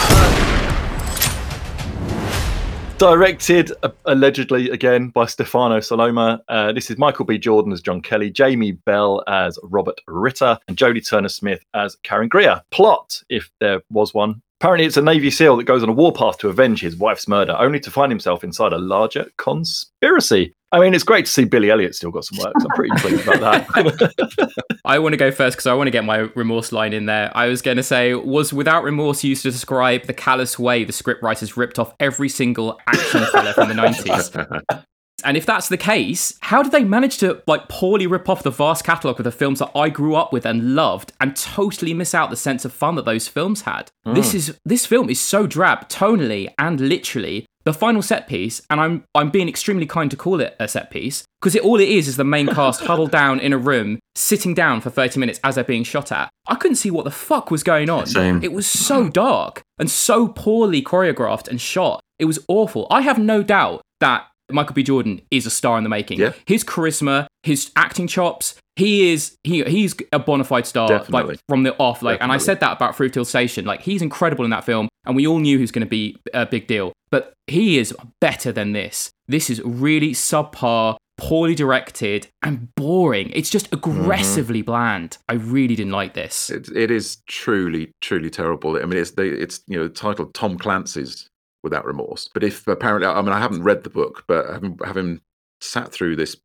[2.98, 6.42] Directed uh, allegedly again by Stefano Sollima.
[6.50, 7.38] Uh, this is Michael B.
[7.38, 12.28] Jordan as John Kelly, Jamie Bell as Robert Ritter, and Jodie Turner Smith as Karen
[12.28, 12.62] Greer.
[12.72, 14.42] Plot, if there was one.
[14.62, 17.56] Apparently, it's a Navy SEAL that goes on a warpath to avenge his wife's murder,
[17.58, 20.54] only to find himself inside a larger conspiracy.
[20.74, 22.54] I mean, it's great to see Billy Elliot still got some work.
[22.60, 24.52] So I'm pretty pleased about that.
[24.86, 27.32] I want to go first because I want to get my remorse line in there.
[27.34, 30.92] I was going to say, was without remorse used to describe the callous way the
[30.92, 34.86] scriptwriters ripped off every single action thriller from the 90s.
[35.22, 38.52] And if that's the case, how did they manage to like poorly rip off the
[38.52, 42.14] vast catalogue of the films that I grew up with and loved and totally miss
[42.14, 43.92] out the sense of fun that those films had?
[44.06, 44.16] Mm.
[44.16, 47.46] This is this film is so drab tonally and literally.
[47.66, 50.90] The final set piece, and I'm I'm being extremely kind to call it a set
[50.90, 54.00] piece, because it, all it is is the main cast huddled down in a room,
[54.16, 56.30] sitting down for 30 minutes as they're being shot at.
[56.48, 58.08] I couldn't see what the fuck was going on.
[58.08, 58.42] Same.
[58.42, 62.02] It was so dark and so poorly choreographed and shot.
[62.18, 62.88] It was awful.
[62.90, 64.84] I have no doubt that Michael B.
[64.84, 66.20] Jordan is a star in the making.
[66.20, 66.34] Yeah.
[66.46, 71.34] His charisma, his acting chops, he is he he's a bona fide star Definitely.
[71.34, 72.02] like from the off.
[72.02, 73.66] Like and I said that about Fruitvale Station.
[73.66, 76.18] Like he's incredible in that film, and we all knew he was going to be
[76.34, 76.94] a big deal.
[77.12, 79.12] But he is better than this.
[79.28, 83.32] This is really subpar, poorly directed, and boring.
[83.34, 84.02] It's just mm-hmm.
[84.02, 85.18] aggressively bland.
[85.28, 86.50] I really didn't like this.
[86.50, 88.78] It, it is truly, truly terrible.
[88.78, 91.29] I mean, it's they, it's you know titled Tom Clancy's
[91.64, 92.30] Without Remorse.
[92.34, 95.22] But if apparently, I mean, I haven't read the book, but having having
[95.62, 96.38] sat through this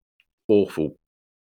[0.49, 0.97] awful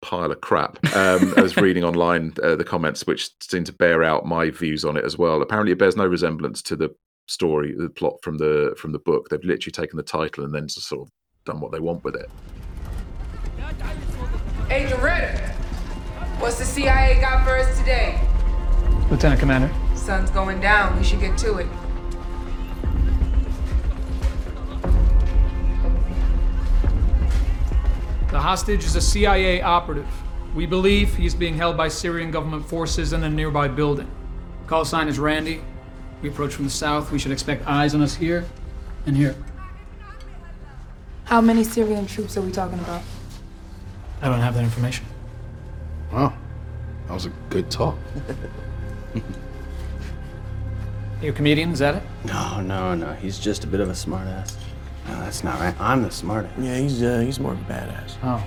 [0.00, 4.02] pile of crap, um, I was reading online uh, the comments, which seem to bear
[4.02, 5.42] out my views on it as well.
[5.42, 6.94] Apparently, it bears no resemblance to the
[7.26, 9.28] story, the plot from the from the book.
[9.28, 11.12] They've literally taken the title and then just sort of
[11.44, 12.30] done what they want with it.
[14.70, 15.36] Agent Ritter,
[16.38, 18.20] what's the CIA got for us today?
[19.10, 19.70] Lieutenant Commander.
[19.94, 20.96] Sun's going down.
[20.98, 21.66] We should get to it.
[28.28, 30.06] The hostage is a CIA operative.
[30.54, 34.10] We believe he is being held by Syrian government forces in a nearby building.
[34.66, 35.62] Call sign is Randy.
[36.22, 37.10] We approach from the south.
[37.10, 38.44] We should expect eyes on us here
[39.06, 39.36] and here.
[41.24, 43.02] How many Syrian troops are we talking about?
[44.20, 45.06] I don't have that information.
[46.12, 46.32] Wow.
[47.06, 47.96] That was a good talk.
[51.20, 51.72] You a comedian?
[51.72, 52.02] Is that it?
[52.26, 53.12] No, no, no.
[53.14, 54.54] He's just a bit of a smartass.
[55.08, 55.74] No, that's not right.
[55.80, 56.54] I'm the smartest.
[56.58, 58.16] Yeah, he's uh, he's more of a badass.
[58.22, 58.46] Oh.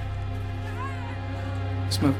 [1.89, 2.16] Smooth.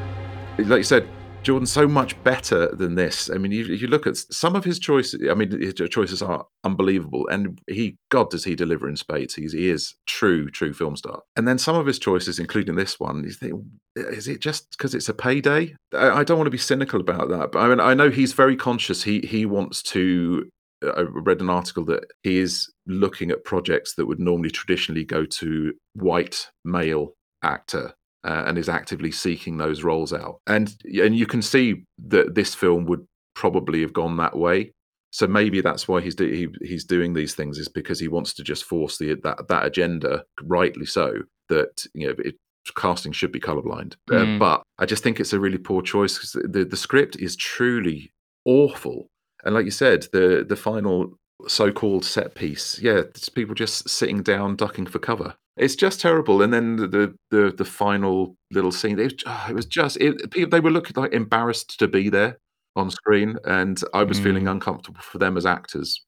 [0.58, 1.08] like you said,
[1.42, 3.30] Jordan's so much better than this.
[3.30, 5.28] I mean, you, you look at some of his choices.
[5.28, 9.34] I mean, his choices are unbelievable, and he, God, does he deliver in spades?
[9.34, 11.20] He's, he is true, true film star.
[11.36, 13.64] And then some of his choices, including this one, you think,
[13.96, 15.74] is it just because it's a payday?
[15.92, 18.32] I, I don't want to be cynical about that, but I mean, I know he's
[18.32, 19.02] very conscious.
[19.02, 20.48] He he wants to.
[20.96, 25.24] I read an article that he is looking at projects that would normally traditionally go
[25.24, 30.40] to white male actor uh, and is actively seeking those roles out.
[30.46, 34.72] And and you can see that this film would probably have gone that way.
[35.10, 38.32] So maybe that's why he's do, he, he's doing these things is because he wants
[38.34, 42.36] to just force the that that agenda, rightly so, that you know it,
[42.76, 43.94] casting should be colorblind.
[44.10, 44.38] Uh, Mm.
[44.38, 48.12] but I just think it's a really poor choice because the the script is truly
[48.46, 49.08] awful.
[49.44, 51.18] And like you said, the the final
[51.48, 55.34] so-called set piece, yeah, it's people just sitting down, ducking for cover.
[55.56, 56.42] It's just terrible.
[56.42, 60.30] And then the the the, the final little scene, it was, it was just it,
[60.30, 62.38] people they were looking like embarrassed to be there
[62.76, 64.52] on screen, and I was feeling mm.
[64.52, 66.02] uncomfortable for them as actors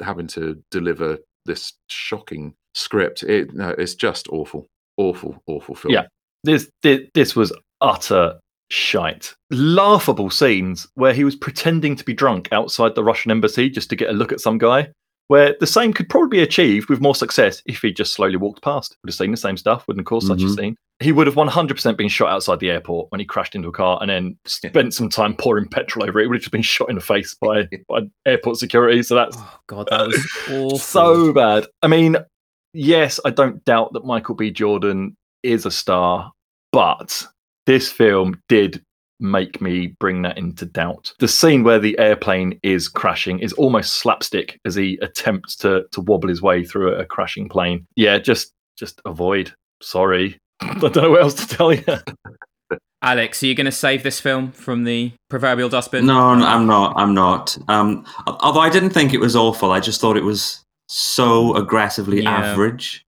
[0.00, 3.22] having to deliver this shocking script.
[3.22, 5.94] It no, it's just awful, awful, awful film.
[5.94, 6.06] Yeah,
[6.44, 8.38] this, this this was utter
[8.70, 9.34] shite.
[9.50, 13.96] Laughable scenes where he was pretending to be drunk outside the Russian embassy just to
[13.96, 14.88] get a look at some guy.
[15.28, 18.62] Where the same could probably be achieved with more success if he just slowly walked
[18.62, 18.96] past.
[19.02, 20.54] Would have seen the same stuff, wouldn't have caused such a Mhm.
[20.56, 20.76] scene.
[21.00, 23.98] He would have 100% been shot outside the airport when he crashed into a car
[24.00, 26.22] and then spent some time pouring petrol over it.
[26.22, 29.02] He would have just been shot in the face by, by airport security.
[29.02, 30.16] So that's Oh god, that was
[30.48, 30.78] awful.
[30.78, 31.66] so bad.
[31.82, 32.16] I mean,
[32.72, 34.52] yes, I don't doubt that Michael B.
[34.52, 36.32] Jordan is a star,
[36.72, 37.26] but
[37.66, 38.82] this film did
[39.18, 41.12] make me bring that into doubt.
[41.18, 46.00] The scene where the airplane is crashing is almost slapstick as he attempts to to
[46.02, 47.86] wobble his way through a, crashing plane.
[47.96, 49.52] Yeah, just just avoid.
[49.82, 50.38] Sorry.
[50.60, 51.84] I don't know what else to tell you.
[53.02, 56.06] Alex, are you going to save this film from the proverbial dustbin?
[56.06, 56.94] No, no, I'm not.
[56.96, 57.56] I'm not.
[57.68, 62.22] Um, although I didn't think it was awful, I just thought it was so aggressively
[62.22, 62.30] Yeah.
[62.36, 63.04] average.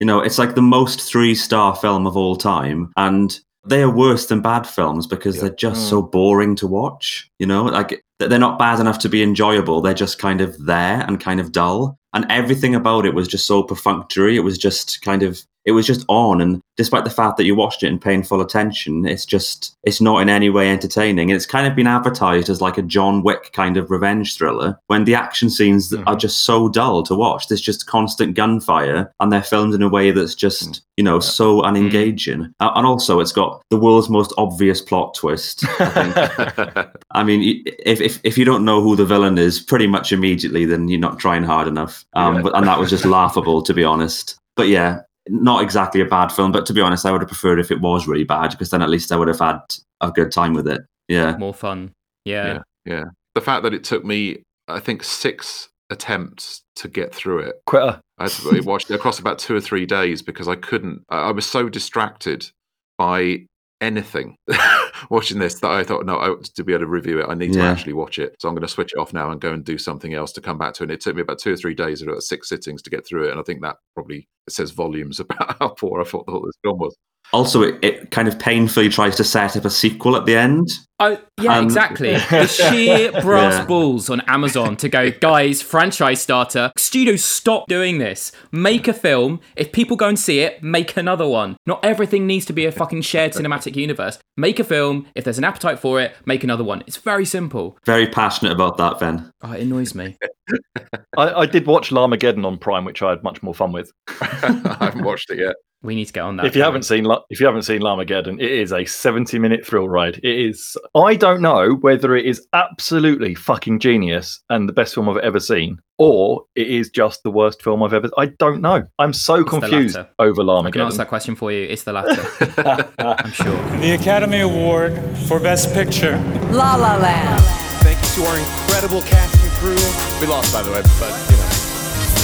[0.00, 3.90] You know, it's like the most three star film of all time, and they are
[3.90, 5.88] worse than bad films because they're just hmm.
[5.88, 7.30] so boring to watch.
[7.38, 9.80] You know, like they're not bad enough to be enjoyable.
[9.80, 11.98] They're just kind of there and kind of dull.
[12.12, 14.36] And everything about it was just so perfunctory.
[14.36, 16.40] It was just kind of it was just on.
[16.40, 20.00] And despite the fact that you watched it in paying full attention, it's just it's
[20.00, 21.30] not in any way entertaining.
[21.30, 24.78] And it's kind of been advertised as like a John Wick kind of revenge thriller
[24.88, 27.48] when the action scenes are just so dull to watch.
[27.48, 31.62] There's just constant gunfire, and they're filmed in a way that's just you know so
[31.62, 32.52] unengaging.
[32.60, 35.64] Uh, and also, it's got the world's most obvious plot twist.
[35.80, 36.88] I.
[37.12, 40.64] I mean, if, if if you don't know who the villain is, pretty much immediately,
[40.64, 42.04] then you're not trying hard enough.
[42.14, 42.42] Um, Yeah.
[42.42, 44.36] but, and that was just laughable, to be honest.
[44.56, 46.52] But yeah, not exactly a bad film.
[46.52, 48.82] But to be honest, I would have preferred if it was really bad, because then
[48.82, 49.58] at least I would have had
[50.00, 50.82] a good time with it.
[51.08, 51.36] Yeah.
[51.36, 51.92] More fun.
[52.24, 52.46] Yeah.
[52.46, 53.04] yeah, yeah.
[53.34, 57.56] The fact that it took me, I think, six attempts to get through it.
[57.66, 58.00] Quitter.
[58.18, 58.28] I
[58.64, 61.02] watched it across about two or three days because I couldn't.
[61.08, 62.50] I I was so distracted
[62.96, 63.46] by
[63.84, 64.36] anything
[65.10, 67.52] watching this that I thought, no, I, to be able to review it, I need
[67.52, 68.36] to actually watch it.
[68.40, 70.40] So I'm going to switch it off now and go and do something else to
[70.40, 70.86] come back to it.
[70.86, 73.06] And it took me about two or three days, or about six sittings to get
[73.06, 73.30] through it.
[73.30, 76.78] And I think that probably says volumes about how poor I thought, thought this film
[76.78, 76.96] was.
[77.34, 80.68] Also, it, it kind of painfully tries to set up a sequel at the end.
[81.00, 82.12] Oh, yeah, Um, exactly.
[82.30, 83.64] The sheer brass Yeah.
[83.66, 88.30] balls on Amazon to go, guys, franchise starter, studios, stop doing this.
[88.52, 89.40] Make a film.
[89.56, 91.56] If people go and see it, make another one.
[91.66, 94.20] Not everything needs to be a fucking shared cinematic universe.
[94.36, 95.08] Make a film.
[95.16, 96.84] If there's an appetite for it, make another one.
[96.86, 97.76] It's very simple.
[97.84, 99.32] Very passionate about that, Ben.
[99.42, 100.16] Oh, it annoys me.
[101.18, 103.90] I, I did watch Llamageddon on Prime, which I had much more fun with.
[104.20, 105.56] I haven't watched it yet.
[105.84, 106.46] We need to get on that.
[106.46, 109.86] if you haven't seen if you haven't seen Llamageddon, it is a 70 minute thrill
[109.86, 110.16] ride.
[110.22, 115.10] It is I don't know whether it is absolutely fucking genius and the best film
[115.10, 118.84] I've ever seen, or it is just the worst film I've ever I don't know.
[118.98, 120.08] I'm so the confused latter.
[120.18, 121.64] over I can answer that question for you.
[121.64, 122.22] It's the latter.
[122.98, 123.56] I'm sure.
[123.78, 126.16] The Academy Award for Best Picture.
[126.50, 127.42] La La Land.
[127.84, 129.76] Thank you to our incredible cast and crew.
[130.18, 131.50] We lost, by the way, but you know.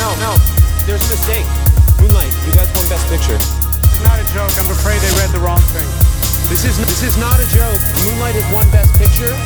[0.00, 0.36] No, no,
[0.86, 1.69] there's a mistake.
[2.00, 3.36] Moonlight, you guys won Best Picture.
[3.36, 4.52] It's not a joke.
[4.56, 5.84] I'm afraid they read the wrong thing.
[6.48, 7.80] This is this is not a joke.
[8.08, 9.36] Moonlight has won Best Picture.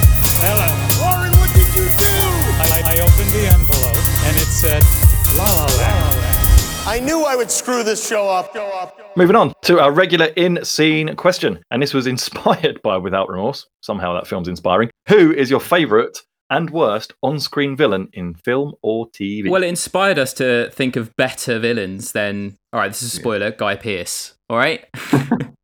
[0.41, 0.71] Hello.
[1.03, 2.15] Lauren, what did you do?
[2.71, 4.83] I, I opened the envelope and it said
[5.37, 6.35] La La Land.
[6.87, 8.53] I knew I would screw this show up.
[8.53, 9.17] Show up.
[9.17, 11.59] Moving on to our regular in scene question.
[11.71, 13.67] And this was inspired by Without Remorse.
[13.81, 14.91] Somehow that film's inspiring.
[15.09, 16.19] Who is your favourite
[16.55, 19.51] and worst on screen villain in film or TV?
[19.51, 22.57] Well, it inspired us to think of better villains than.
[22.73, 23.51] All right, this is a spoiler.
[23.51, 24.35] Guy Pearce.
[24.49, 24.85] All right.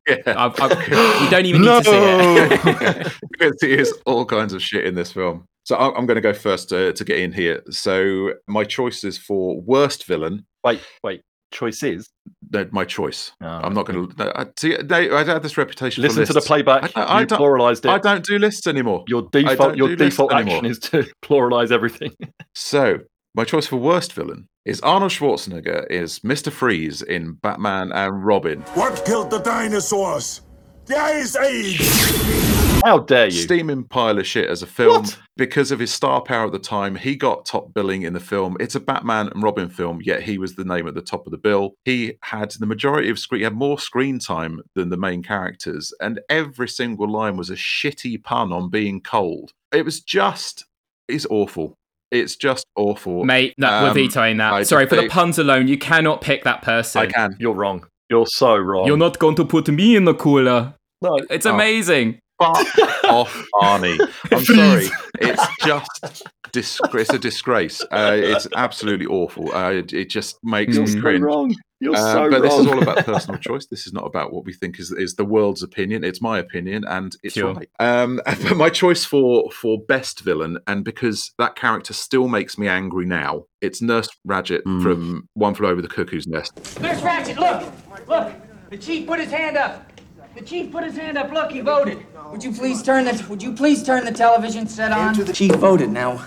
[0.27, 0.87] I've, I've,
[1.21, 3.13] you don't even need to see it.
[3.31, 5.45] because it is all kinds of shit in this film.
[5.63, 7.61] So I'm, I'm going to go first to, to get in here.
[7.69, 10.45] So my choices for worst villain.
[10.63, 11.21] Wait, wait.
[11.51, 12.09] Choices?
[12.51, 13.31] No, my choice.
[13.41, 14.39] Ah, I'm not going to.
[14.39, 16.01] I, see, no, I had this reputation.
[16.01, 16.91] Listen for to the playback.
[16.95, 17.85] I, I you don't, it.
[17.85, 19.03] I don't do lists anymore.
[19.07, 20.55] Your default, your do lists default anymore.
[20.55, 22.13] action is to pluralize everything.
[22.53, 22.99] So
[23.33, 26.51] my choice for worst villain is Arnold Schwarzenegger is Mr.
[26.51, 28.61] Freeze in Batman and Robin.
[28.73, 30.41] What killed the dinosaurs?
[30.85, 32.60] The Ice Age!
[32.83, 33.31] How dare you?
[33.31, 35.05] Steaming pile of shit as a film.
[35.37, 38.57] Because of his star power at the time, he got top billing in the film.
[38.59, 41.31] It's a Batman and Robin film, yet he was the name at the top of
[41.31, 41.75] the bill.
[41.85, 45.93] He had the majority of screen, he had more screen time than the main characters,
[46.01, 49.51] and every single line was a shitty pun on being cold.
[49.71, 50.65] It was just,
[51.07, 51.75] it's awful.
[52.09, 53.23] It's just awful.
[53.23, 54.53] Mate, no, we're Um, vetoing that.
[54.53, 57.01] I Sorry, just for the puns alone, you cannot pick that person.
[57.03, 57.37] I can.
[57.39, 57.85] You're wrong.
[58.09, 58.85] You're so wrong.
[58.87, 60.73] You're not going to put me in the cooler.
[61.01, 61.19] No.
[61.29, 61.53] It's Oh.
[61.55, 62.19] amazing.
[62.41, 63.99] Fuck off, Arnie.
[64.31, 64.87] I'm sorry.
[65.23, 67.83] It's just dis- it's a disgrace.
[67.91, 69.53] Uh, it's absolutely awful.
[69.53, 71.21] Uh, it, it just makes You're me so cringe.
[71.21, 71.55] wrong.
[71.79, 73.67] You're Uh, so but this is all about personal choice.
[73.67, 76.03] This is not about what we think is is the world's opinion.
[76.03, 77.53] It's my opinion, and it's Sure.
[77.53, 77.69] right.
[77.79, 82.67] Um, but my choice for for best villain, and because that character still makes me
[82.67, 86.55] angry now, it's Nurse Ratched from One Flew Over the Cuckoo's Nest.
[86.81, 88.07] Nurse Ratched, look!
[88.07, 88.33] Look!
[88.71, 89.90] The chief put his hand up!
[90.35, 91.31] The chief put his hand up.
[91.31, 92.05] Look, he voted.
[92.31, 95.13] Would you please turn the Would you please turn the television set on?
[95.13, 95.89] The chief voted.
[95.89, 96.23] Now,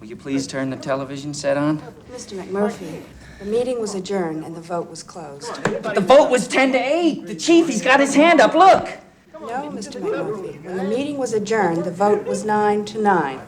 [0.00, 1.80] will you please turn the television set on?
[2.12, 2.40] Mr.
[2.40, 3.02] McMurphy,
[3.40, 5.52] the meeting was adjourned and the vote was closed.
[5.82, 7.26] But the vote was ten to eight.
[7.26, 8.54] The chief, he's got his hand up.
[8.54, 8.88] Look.
[9.32, 10.00] No, Mr.
[10.00, 13.40] McMurphy, when the meeting was adjourned, the vote was nine to nine.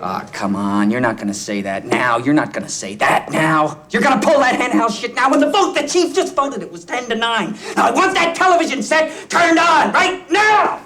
[0.00, 0.90] Ah, come on.
[0.90, 2.18] You're not gonna say that now.
[2.18, 3.82] You're not gonna say that now.
[3.90, 5.30] You're gonna pull that henhouse shit now.
[5.30, 7.58] When the vote, the chief just voted, it was 10 to 9.
[7.76, 10.80] Now I want that television set turned on right now!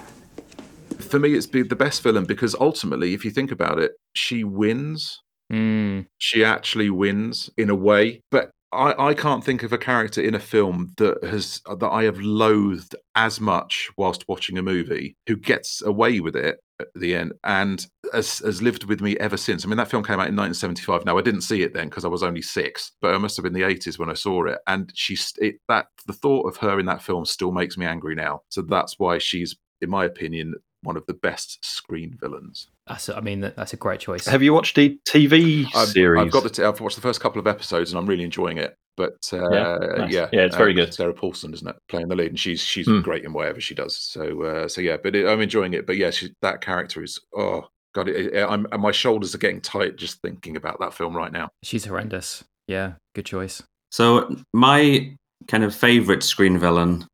[0.99, 5.21] For me, it's the best villain because ultimately, if you think about it, she wins.
[5.49, 6.01] Hmm.
[6.19, 8.51] She actually wins in a way, but.
[8.71, 12.19] I, I can't think of a character in a film that has that I have
[12.19, 17.33] loathed as much whilst watching a movie who gets away with it at the end,
[17.43, 19.65] and has, has lived with me ever since.
[19.65, 21.05] I mean, that film came out in 1975.
[21.05, 23.43] Now, I didn't see it then because I was only six, but it must have
[23.43, 24.59] been the 80s when I saw it.
[24.67, 28.15] And she's it, that the thought of her in that film still makes me angry
[28.15, 28.41] now.
[28.49, 32.69] So that's why she's, in my opinion, one of the best screen villains.
[32.87, 34.25] That's, I mean, that- that's a great choice.
[34.27, 36.21] Have you watched the TV I've, series?
[36.21, 36.49] I've got the.
[36.49, 38.75] T- I've watched the first couple of episodes, and I'm really enjoying it.
[38.97, 40.13] But uh, Yeah, yeah, nice.
[40.13, 40.93] Yeah, it's very good.
[40.93, 42.99] Sarah Paulson, isn't it, playing the lead, and she's she's Hmm.
[43.01, 43.95] great in whatever she does.
[43.95, 45.85] So uh, so yeah, but it, I'm enjoying it.
[45.85, 49.39] But yeah, she, that character is oh god, it, it, I'm and my shoulders are
[49.39, 51.49] getting tight just thinking about that film right now.
[51.63, 52.43] She's horrendous.
[52.67, 53.63] Yeah, good choice.
[53.91, 55.15] So my
[55.47, 57.05] kind of favorite screen villain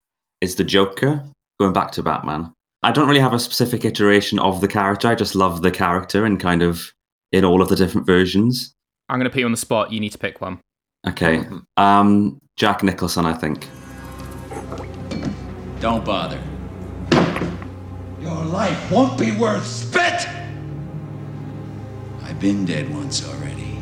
[0.42, 1.24] is the Joker.
[1.58, 2.52] Going back to Batman,
[2.84, 5.08] I don't really have a specific iteration of the character.
[5.08, 6.92] I just love the character and kind of
[7.32, 8.74] in all of the different versions.
[9.08, 9.94] I'm going to put you on the spot.
[9.94, 10.60] You need to pick one.
[11.08, 11.46] Okay,
[11.78, 13.70] um, Jack Nicholson, I think.
[15.80, 16.42] Don't bother.
[18.20, 20.28] Your life won't be worth spit!
[22.26, 23.78] I've been dead once already.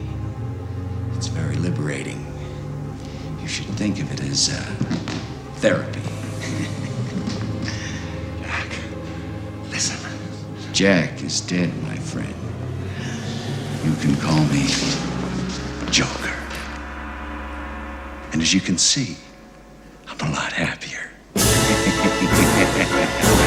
[1.15, 2.25] It's very liberating.
[3.41, 4.61] You should think of it as uh,
[5.61, 6.01] therapy.
[8.41, 8.67] Jack,
[9.69, 9.97] listen.
[10.73, 12.35] Jack is dead, my friend.
[13.85, 14.67] You can call me
[15.89, 16.35] Joker.
[18.33, 19.15] And as you can see,
[20.09, 21.11] I'm a lot happier.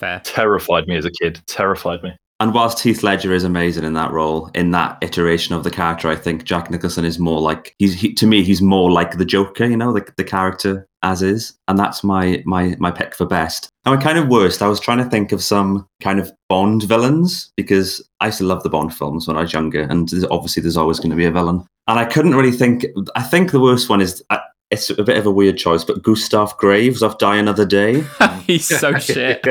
[0.00, 0.20] fair.
[0.24, 1.40] Terrified me as a kid.
[1.46, 2.16] Terrified me.
[2.40, 6.08] And whilst Heath Ledger is amazing in that role, in that iteration of the character,
[6.08, 9.26] I think Jack Nicholson is more like he's he, to me he's more like the
[9.26, 13.26] Joker, you know, like the character as is, and that's my my my pick for
[13.26, 13.68] best.
[13.84, 16.84] Now, my kind of worst, I was trying to think of some kind of Bond
[16.84, 20.62] villains because I used to love the Bond films when I was younger, and obviously
[20.62, 21.66] there's always going to be a villain.
[21.88, 22.86] And I couldn't really think.
[23.14, 24.22] I think the worst one is.
[24.70, 28.04] It's a bit of a weird choice, but Gustav Graves of Die Another Day.
[28.46, 29.44] He's so shit.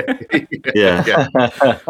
[0.74, 1.28] Yeah.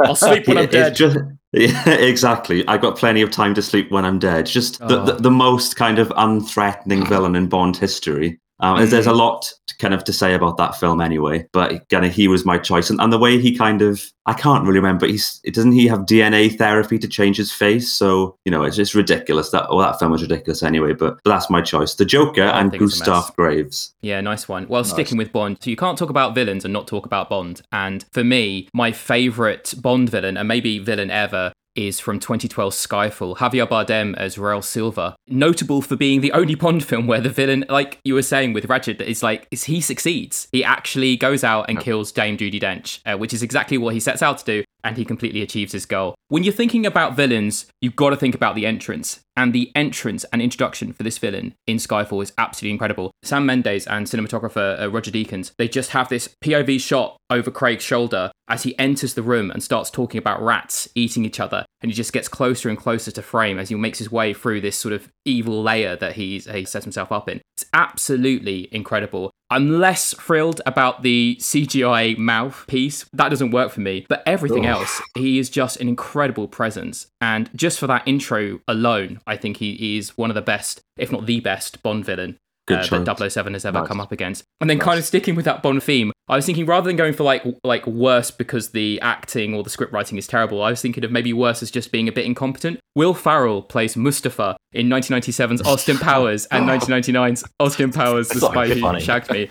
[0.04, 0.96] I'll sleep when I'm It's dead.
[0.96, 1.18] just-
[1.54, 2.68] yeah, exactly.
[2.68, 4.46] I've got plenty of time to sleep when I'm dead.
[4.46, 5.20] Just the, the, Oh.
[5.20, 8.40] the most kind of unthreatening villain in Bond history.
[8.62, 11.88] Um, and There's a lot to kind of to say about that film anyway, but
[11.90, 14.64] kind of he was my choice, and, and the way he kind of I can't
[14.64, 15.08] really remember.
[15.08, 17.92] He's doesn't he have DNA therapy to change his face?
[17.92, 19.52] So you know it's just ridiculous.
[19.52, 20.94] That well, that film was ridiculous anyway.
[20.94, 23.08] But, but that's my choice: the Joker and think it's a mess.
[23.08, 23.94] Gustav Graves.
[24.02, 24.68] Yeah, nice one.
[24.68, 27.62] Well, sticking with Bond, so you can't talk about villains and not talk about Bond.
[27.72, 31.54] And for me, my favorite Bond villain, and maybe villain ever,
[31.88, 33.38] is from 2012 Skyfall.
[33.38, 37.66] Javier Bardem as Raul Silva, notable for being the only Bond film where the villain,
[37.70, 40.48] like you were saying with Ratched, is like is he succeeds.
[40.52, 44.00] He actually goes out and kills Dame Judi Dench, uh, which is exactly what he
[44.00, 46.16] sets out to do, and he completely achieves his goal.
[46.28, 49.22] When you're thinking about villains, you've got to think about the entrance.
[49.40, 53.12] And the entrance and introduction for this villain in Skyfall is absolutely incredible.
[53.24, 57.86] Sam Mendes and cinematographer uh, Roger Deakins, they just have this POV shot over Craig's
[57.86, 61.66] shoulder as he enters the room and starts talking about rats eating each other.
[61.82, 64.60] And he just gets closer and closer to frame as he makes his way through
[64.60, 67.40] this sort of evil layer that he's, he sets himself up in.
[67.56, 69.32] It's absolutely incredible.
[69.52, 73.06] I'm less thrilled about the CGI mouth piece.
[73.14, 74.06] That doesn't work for me.
[74.08, 74.78] But everything Ugh.
[74.78, 77.08] else, he is just an incredible presence.
[77.20, 80.82] And just for that intro alone, I think he, he is one of the best,
[80.98, 82.38] if not the best, Bond villain.
[82.72, 83.88] Uh, that 007 has ever Nice.
[83.88, 84.44] come up against.
[84.62, 87.14] And then kind of sticking with that Bond theme, I was thinking rather than going
[87.14, 90.80] for like like worse because the acting or the script writing is terrible, I was
[90.80, 92.80] thinking of maybe worse as just being a bit incompetent.
[92.96, 98.82] Will Ferrell plays Mustafa in 1997's Austin Powers and 1999's Austin Powers, The Spy Who
[98.82, 99.00] funny.
[99.02, 99.50] Shagged Me.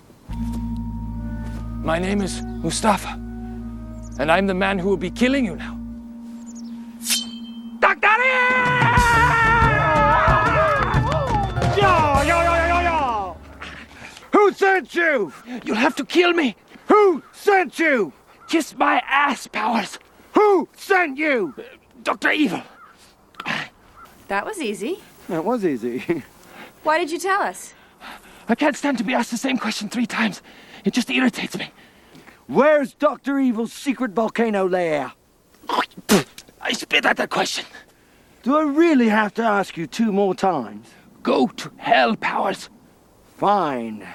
[1.83, 3.09] My name is Mustafa,
[4.21, 5.75] and I'm the man who will be killing you now.
[7.81, 9.38] Yo,
[14.59, 15.33] sent you?
[15.65, 16.57] You'll have to kill me.
[16.89, 18.13] Who sent you?
[18.49, 19.99] Kiss my ass, Powers.
[20.35, 21.55] Who sent you?
[22.03, 22.33] Dr.
[22.33, 22.63] Evil.
[24.29, 24.99] That was easy.
[25.29, 26.23] That was easy.
[26.83, 27.75] Why did you tell us?
[28.49, 30.43] I can't stand to be asked the same question three times.
[30.85, 31.71] It just irritates me.
[32.47, 33.39] Where's Dr.
[33.39, 35.13] Evil's secret volcano lair?
[36.61, 37.65] I spit at that question.
[38.43, 40.89] Do I really have to ask you two more times?
[41.23, 42.71] Go to hell, Powers.
[43.37, 44.07] Fine.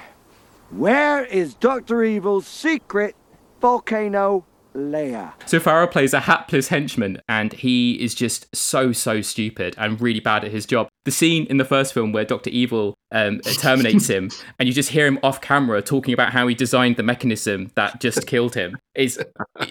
[0.76, 2.02] Where is Dr.
[2.02, 3.14] Evil's secret
[3.60, 4.44] volcano
[4.74, 5.34] lair?
[5.46, 10.18] So Ferrell plays a hapless henchman, and he is just so so stupid and really
[10.18, 10.88] bad at his job.
[11.04, 14.88] The scene in the first film where Doctor Evil um, terminates him, and you just
[14.90, 18.76] hear him off camera talking about how he designed the mechanism that just killed him
[18.94, 19.20] is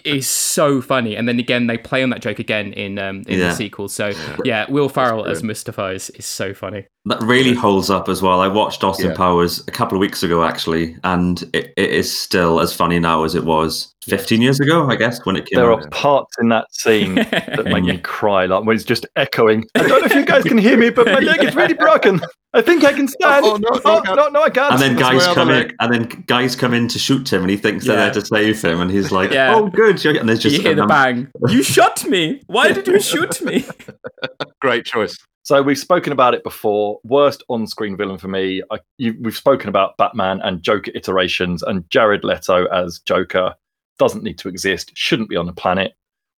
[0.05, 1.15] is so funny.
[1.15, 3.49] And then again, they play on that joke again in um, in Yeah.
[3.49, 3.87] the sequel.
[3.89, 4.11] So
[4.45, 6.85] yeah, Will Ferrell as Mustafa is, is so funny.
[7.05, 8.39] That really holds up as well.
[8.39, 9.15] I watched Austin Yeah.
[9.17, 13.25] Powers a couple of weeks ago, actually, and it, it is still as funny now
[13.25, 15.83] as it was 15 years ago, I guess, when it came There out.
[15.85, 19.65] are parts in that scene that make me cry, like when it's just echoing.
[19.75, 22.21] I don't know if you guys can hear me, but my leg is really broken.
[22.55, 23.45] I think I can oh, stand.
[23.45, 24.73] Oh, no, oh, no, no, no, I can't.
[24.73, 25.75] and then guys come in, leg.
[25.79, 28.09] and then guys come in to shoot him, and he thinks they're Yeah.
[28.11, 29.55] there to save him, and he's like, Yeah.
[29.55, 31.29] "Oh, good!" And there's just you hear the bang.
[31.47, 32.41] You shot me.
[32.47, 33.65] Why did you shoot me?
[34.61, 35.17] Great choice.
[35.45, 36.99] So we've spoken about it before.
[37.03, 38.61] Worst on-screen villain for me.
[38.71, 43.53] I, you, we've spoken about Batman and Joker iterations, and Jared Leto as Joker
[43.99, 44.91] doesn't need to exist.
[44.95, 45.93] Shouldn't be on the planet.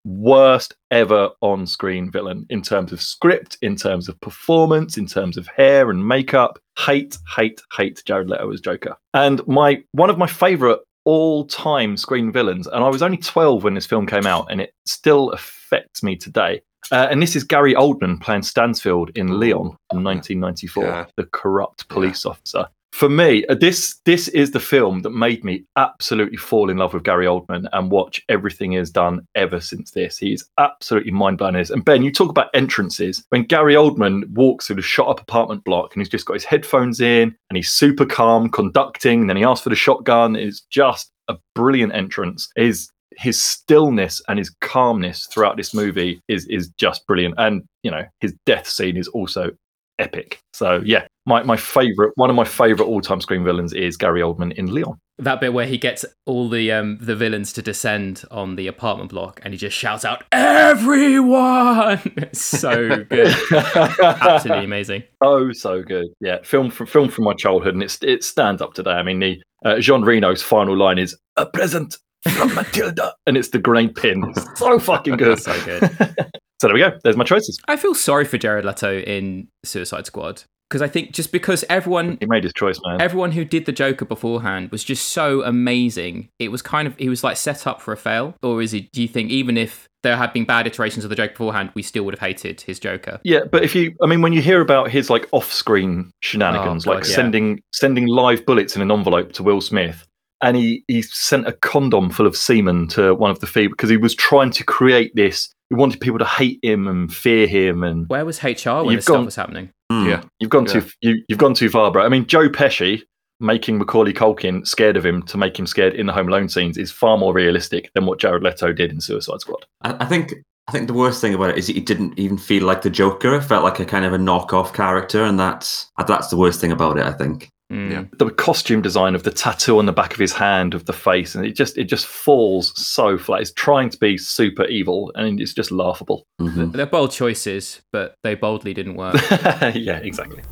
[0.06, 5.48] Worst ever on-screen villain in terms of script, in terms of performance, in terms of
[5.48, 6.60] hair and makeup.
[6.78, 8.96] Hate, hate, hate Jared Leto as Joker.
[9.14, 12.68] And my one of my favorite all-time screen villains.
[12.68, 16.16] And I was only 12 when this film came out, and it still affects me
[16.16, 16.62] today.
[16.92, 21.06] Uh, and this is Gary Oldman playing Stansfield in Leon from 1994, Yeah.
[21.18, 22.68] the corrupt police officer.
[22.96, 26.94] For me, uh, this this is the film that made me absolutely fall in love
[26.94, 30.18] with Gary Oldman and watch everything he has done ever since this.
[30.18, 31.58] He's absolutely mind blowing.
[31.58, 33.22] And Ben, you talk about entrances.
[33.32, 36.46] When Gary Oldman walks through the shot up apartment block and he's just got his
[36.46, 40.62] headphones in and he's super calm conducting, and then he asks for the shotgun, it's
[40.62, 42.48] just a brilliant entrance.
[42.56, 47.36] His his stillness and his calmness throughout this movie is is just brilliant.
[47.40, 49.52] And you know, his death scene is also
[50.00, 50.40] epic.
[50.54, 54.22] So yeah, my, my favorite one of my favorite all time screen villains is Gary
[54.22, 54.98] Oldman in Leon.
[55.18, 59.12] That bit where he gets all the um, the villains to descend on the apartment
[59.12, 65.04] block, and he just shouts out, "Everyone!" It's so good, absolutely amazing.
[65.22, 66.08] Oh, so good.
[66.20, 68.92] Yeah, film from film from my childhood, and it's it stands up today.
[68.92, 73.50] I mean, the uh, Jean Reno's final line is "A present from Matilda," and it's
[73.50, 74.22] the green pin.
[74.36, 75.40] It's so fucking good.
[75.42, 76.30] so good.
[76.66, 76.98] So there we go.
[77.04, 77.60] There's my choices.
[77.68, 82.18] I feel sorry for Jared Leto in Suicide Squad because I think just because everyone
[82.20, 83.00] He made his choice, man.
[83.00, 86.30] everyone who did the Joker beforehand was just so amazing.
[86.40, 88.92] It was kind of he was like set up for a fail, or is it?
[88.94, 91.84] Do you think even if there had been bad iterations of the Joker beforehand, we
[91.84, 93.20] still would have hated his Joker?
[93.24, 96.92] Yeah, but if you, I mean, when you hear about his like off-screen shenanigans, Oh,
[96.94, 97.16] like God, yeah.
[97.16, 100.04] sending sending live bullets in an envelope to Will Smith,
[100.42, 103.92] and he he sent a condom full of semen to one of the feet because
[103.92, 105.52] he was trying to create this.
[105.70, 108.98] He wanted people to hate him and fear him, and Where was HR when You've
[108.98, 109.72] this stuff was happening?
[109.92, 110.08] Hmm.
[110.08, 110.24] Yeah.
[110.40, 110.80] you've gone Yeah.
[110.82, 112.04] too you, you've gone too far, bro.
[112.04, 113.02] I mean, Joe Pesci
[113.40, 116.78] making Macaulay Culkin scared of him to make him scared in the Home Alone scenes
[116.78, 119.66] is far more realistic than what Jared Leto did in Suicide Squad.
[119.82, 120.34] I, I think
[120.68, 122.90] I think the worst thing about it is that he didn't even feel like the
[122.90, 123.36] Joker.
[123.36, 126.72] It felt like a kind of a knockoff character, and that's that's the worst thing
[126.72, 127.06] about it.
[127.06, 127.50] I think.
[127.74, 127.92] Mm.
[127.92, 128.04] Yeah.
[128.20, 131.34] the costume design of the tattoo on the back of his hand of the face
[131.34, 135.40] and it just it just falls so flat it's trying to be super evil and
[135.42, 136.74] it's just laughable Mhm.
[136.74, 139.16] They're bold choices, but they boldly didn't work.
[139.74, 140.44] yeah exactly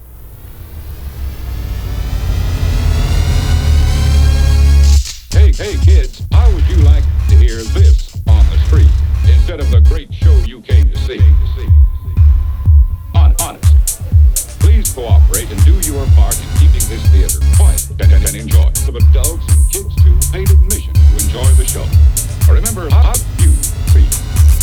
[5.31, 8.87] Hey, hey, kids, how would you like to hear this on the street
[9.27, 11.19] instead of the great show you came to see?
[13.15, 13.99] On, honest.
[14.59, 16.62] Please cooperate and do your part in keeping
[16.93, 18.71] this theater quiet and, and, and enjoy.
[18.73, 21.85] Some adults and kids too paid admission to enjoy the show.
[22.53, 23.49] Remember how you
[23.89, 24.05] see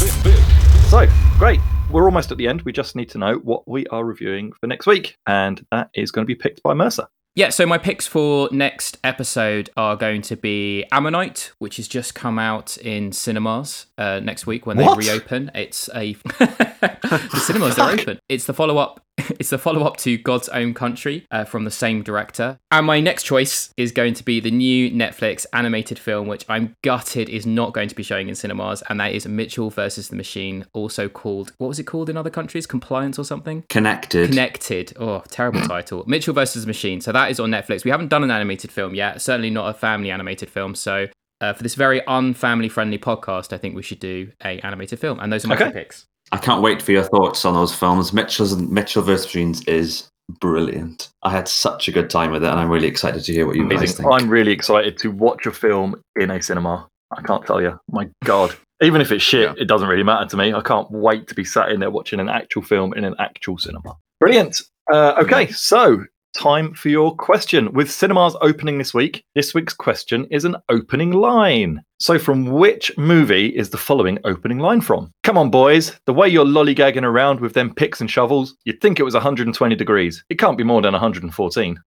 [0.04, 1.06] this, this so
[1.38, 1.60] great
[1.90, 4.66] we're almost at the end we just need to know what we are reviewing for
[4.68, 8.06] next week and that is going to be picked by mercer Yeah, so my picks
[8.06, 13.86] for next episode are going to be Ammonite, which has just come out in cinemas
[13.98, 14.98] uh, next week when What?
[15.00, 15.50] they reopen.
[15.54, 18.18] It's a the cinemas are open.
[18.28, 19.00] It's the follow up.
[19.40, 22.58] It's the follow up to God's Own Country uh, from the same director.
[22.70, 26.76] And my next choice is going to be the new Netflix animated film, which I'm
[26.82, 30.16] gutted is not going to be showing in cinemas, and that is Mitchell versus the
[30.16, 32.66] Machine, also called what was it called in other countries?
[32.66, 33.64] Compliance or something?
[33.68, 34.28] Connected.
[34.28, 34.92] Connected.
[34.98, 36.04] Oh, terrible title.
[36.06, 37.00] Mitchell versus Machine.
[37.00, 37.84] So that is on Netflix.
[37.84, 39.22] We haven't done an animated film yet.
[39.22, 40.74] Certainly not a family animated film.
[40.74, 41.08] So
[41.40, 45.18] uh, for this very unfamily friendly podcast, I think we should do a animated film.
[45.20, 45.70] And those are my Okay.
[45.72, 46.06] picks.
[46.32, 48.12] I can't wait for your thoughts on those films.
[48.12, 49.26] Mitchell's Mitchell vs.
[49.26, 50.08] Machines is
[50.40, 51.08] brilliant.
[51.22, 53.56] I had such a good time with it, and I'm really excited to hear what
[53.56, 54.08] you guys think.
[54.12, 56.86] I'm really excited to watch a film in a cinema.
[57.16, 57.78] I can't tell you.
[57.90, 58.54] My God.
[58.82, 60.54] Even if it's shit, it doesn't really matter to me.
[60.54, 63.58] I can't wait to be sat in there watching an actual film in an actual
[63.58, 63.96] cinema.
[64.20, 64.62] Brilliant.
[64.92, 67.72] Uh, okay, so time for your question.
[67.72, 71.82] With cinemas opening this week, this week's question is an opening line.
[71.98, 75.12] So, from which movie is the following opening line from?
[75.22, 75.98] Come on, boys.
[76.06, 79.74] The way you're lollygagging around with them picks and shovels, you'd think it was 120
[79.74, 80.24] degrees.
[80.30, 81.80] It can't be more than 114.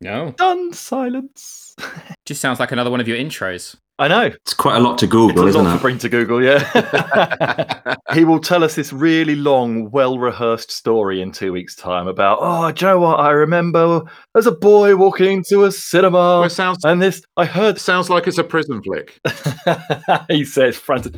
[0.00, 0.34] No.
[0.36, 0.72] Done.
[0.72, 1.74] Silence.
[2.26, 3.76] Just sounds like another one of your intros.
[4.00, 4.26] I know.
[4.26, 5.76] It's quite a lot to Google, it's a isn't lot it?
[5.76, 7.94] to bring to Google, yeah.
[8.14, 12.38] he will tell us this really long, well rehearsed story in two weeks' time about,
[12.40, 13.18] oh, do you know what?
[13.18, 14.02] I remember
[14.36, 16.42] as a boy walking into a cinema.
[16.42, 17.80] it sounds, and this, I heard.
[17.80, 19.18] sounds like it's a prison flick.
[20.28, 21.14] he says, frantic.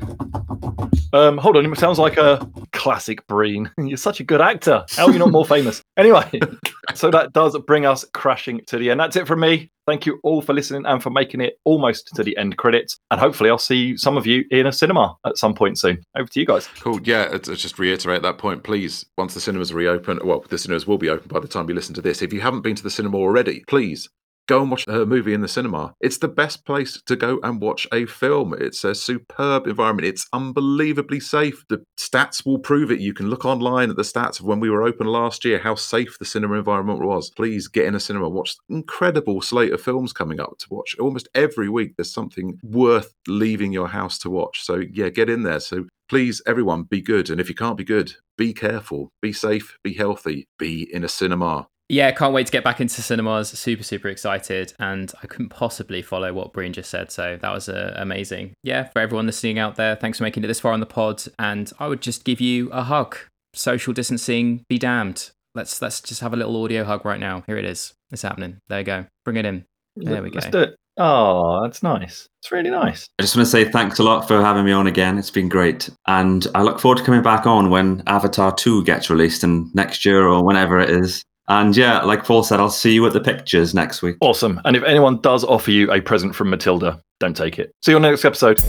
[1.13, 3.71] Um, hold on, it sounds like a classic Breen.
[3.79, 4.85] You're such a good actor.
[4.93, 5.83] How are you not more famous?
[6.01, 6.41] Anyway,
[6.95, 8.99] so that does bring us crashing to the end.
[9.01, 9.71] That's it from me.
[9.87, 12.99] Thank you all for listening and for making it almost to the end credits.
[13.11, 16.03] And hopefully, I'll see some of you in a cinema at some point soon.
[16.17, 16.69] Over to you guys.
[16.81, 17.01] Cool.
[17.03, 19.05] Yeah, it's- it's just reiterate that point, please.
[19.19, 21.95] Once the cinemas reopen, well, the cinemas will be open by the time you listen
[21.97, 22.23] to this.
[22.23, 24.09] If you haven't been to the cinema already, please
[24.51, 25.95] go and watch a movie in the cinema.
[26.01, 28.53] It's the best place to go and watch a film.
[28.59, 30.09] It's a superb environment.
[30.09, 31.65] It's unbelievably safe.
[31.69, 32.99] The stats will prove it.
[32.99, 35.77] You can look online at the stats of when we were open last year, how
[35.77, 37.31] safe the cinema environment was.
[37.31, 40.97] Please get in a cinema, watch incredible slate of films coming up to watch.
[40.99, 44.65] Almost every week, there's something worth leaving your house to watch.
[44.65, 45.61] So, yeah, get in there.
[45.61, 47.31] So, please, everyone, be good.
[47.31, 51.09] And if you can't be good, be careful, be safe, be healthy, be in a
[51.09, 51.69] cinema.
[51.91, 53.49] Yeah, can't wait to get back into cinemas.
[53.49, 54.73] Super, super excited.
[54.79, 57.11] And I couldn't possibly follow what Breen just said.
[57.11, 58.55] So that was uh, amazing.
[58.63, 61.25] Yeah, for everyone listening out there, thanks for making it this far on the pod.
[61.39, 63.17] And I would just give you a hug.
[63.55, 65.31] Social distancing, be damned.
[65.57, 67.43] Let's let's just have a little audio hug right now.
[67.49, 67.93] Here it is.
[68.13, 68.59] It's happening.
[68.69, 69.07] There you go.
[69.25, 69.65] Bring it in.
[69.97, 70.37] There we go.
[70.37, 70.77] Let's do it.
[70.97, 72.29] Oh, that's nice.
[72.41, 73.09] It's really nice.
[73.19, 75.19] I just want to say thanks a lot for having me on again.
[75.19, 75.89] It's been great.
[76.07, 80.05] And I look forward to coming back on when Avatar 2 gets released in next
[80.05, 81.25] year or whenever it is.
[81.51, 84.17] And yeah, like Paul said, I'll see you at the pictures next week.
[84.21, 84.61] Awesome.
[84.65, 87.75] And if anyone does offer you a present from Matilda, don't take it.
[87.83, 88.61] See you on the next episode.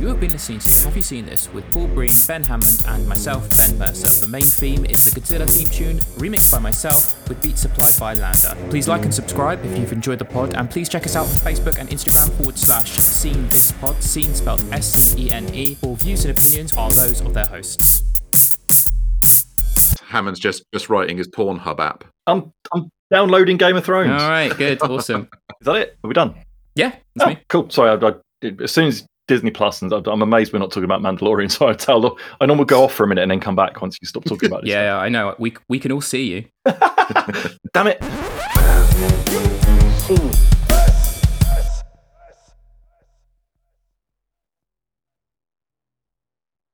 [0.00, 3.06] You have been listening to Have You Seen This with Paul Breen, Ben Hammond, and
[3.06, 4.24] myself, Ben Mercer.
[4.24, 8.14] The main theme is the Godzilla theme tune, remixed by myself, with beats supplied by
[8.14, 8.56] Lander.
[8.70, 11.34] Please like and subscribe if you've enjoyed the pod, and please check us out on
[11.34, 15.76] Facebook and Instagram forward slash Seen This Pod, Seen spelled S C E N E.
[15.82, 18.04] All views and opinions are those of their hosts.
[20.10, 22.04] Hammond's just just writing his Pornhub app.
[22.26, 24.22] I'm I'm downloading Game of Thrones.
[24.22, 25.28] All right, good, awesome.
[25.60, 25.98] Is that it?
[26.04, 26.34] Are we done?
[26.74, 27.38] Yeah, that's oh, me.
[27.48, 27.70] Cool.
[27.70, 31.00] Sorry, I, I, as soon as Disney Plus, and I'm amazed we're not talking about
[31.02, 31.50] Mandalorian.
[31.60, 33.96] So I tell, I normally go off for a minute and then come back once
[34.00, 34.70] you stop talking about this.
[34.70, 35.34] Yeah, yeah, I know.
[35.38, 36.44] We we can all see you.
[37.72, 38.02] Damn it.
[40.00, 40.79] Scene.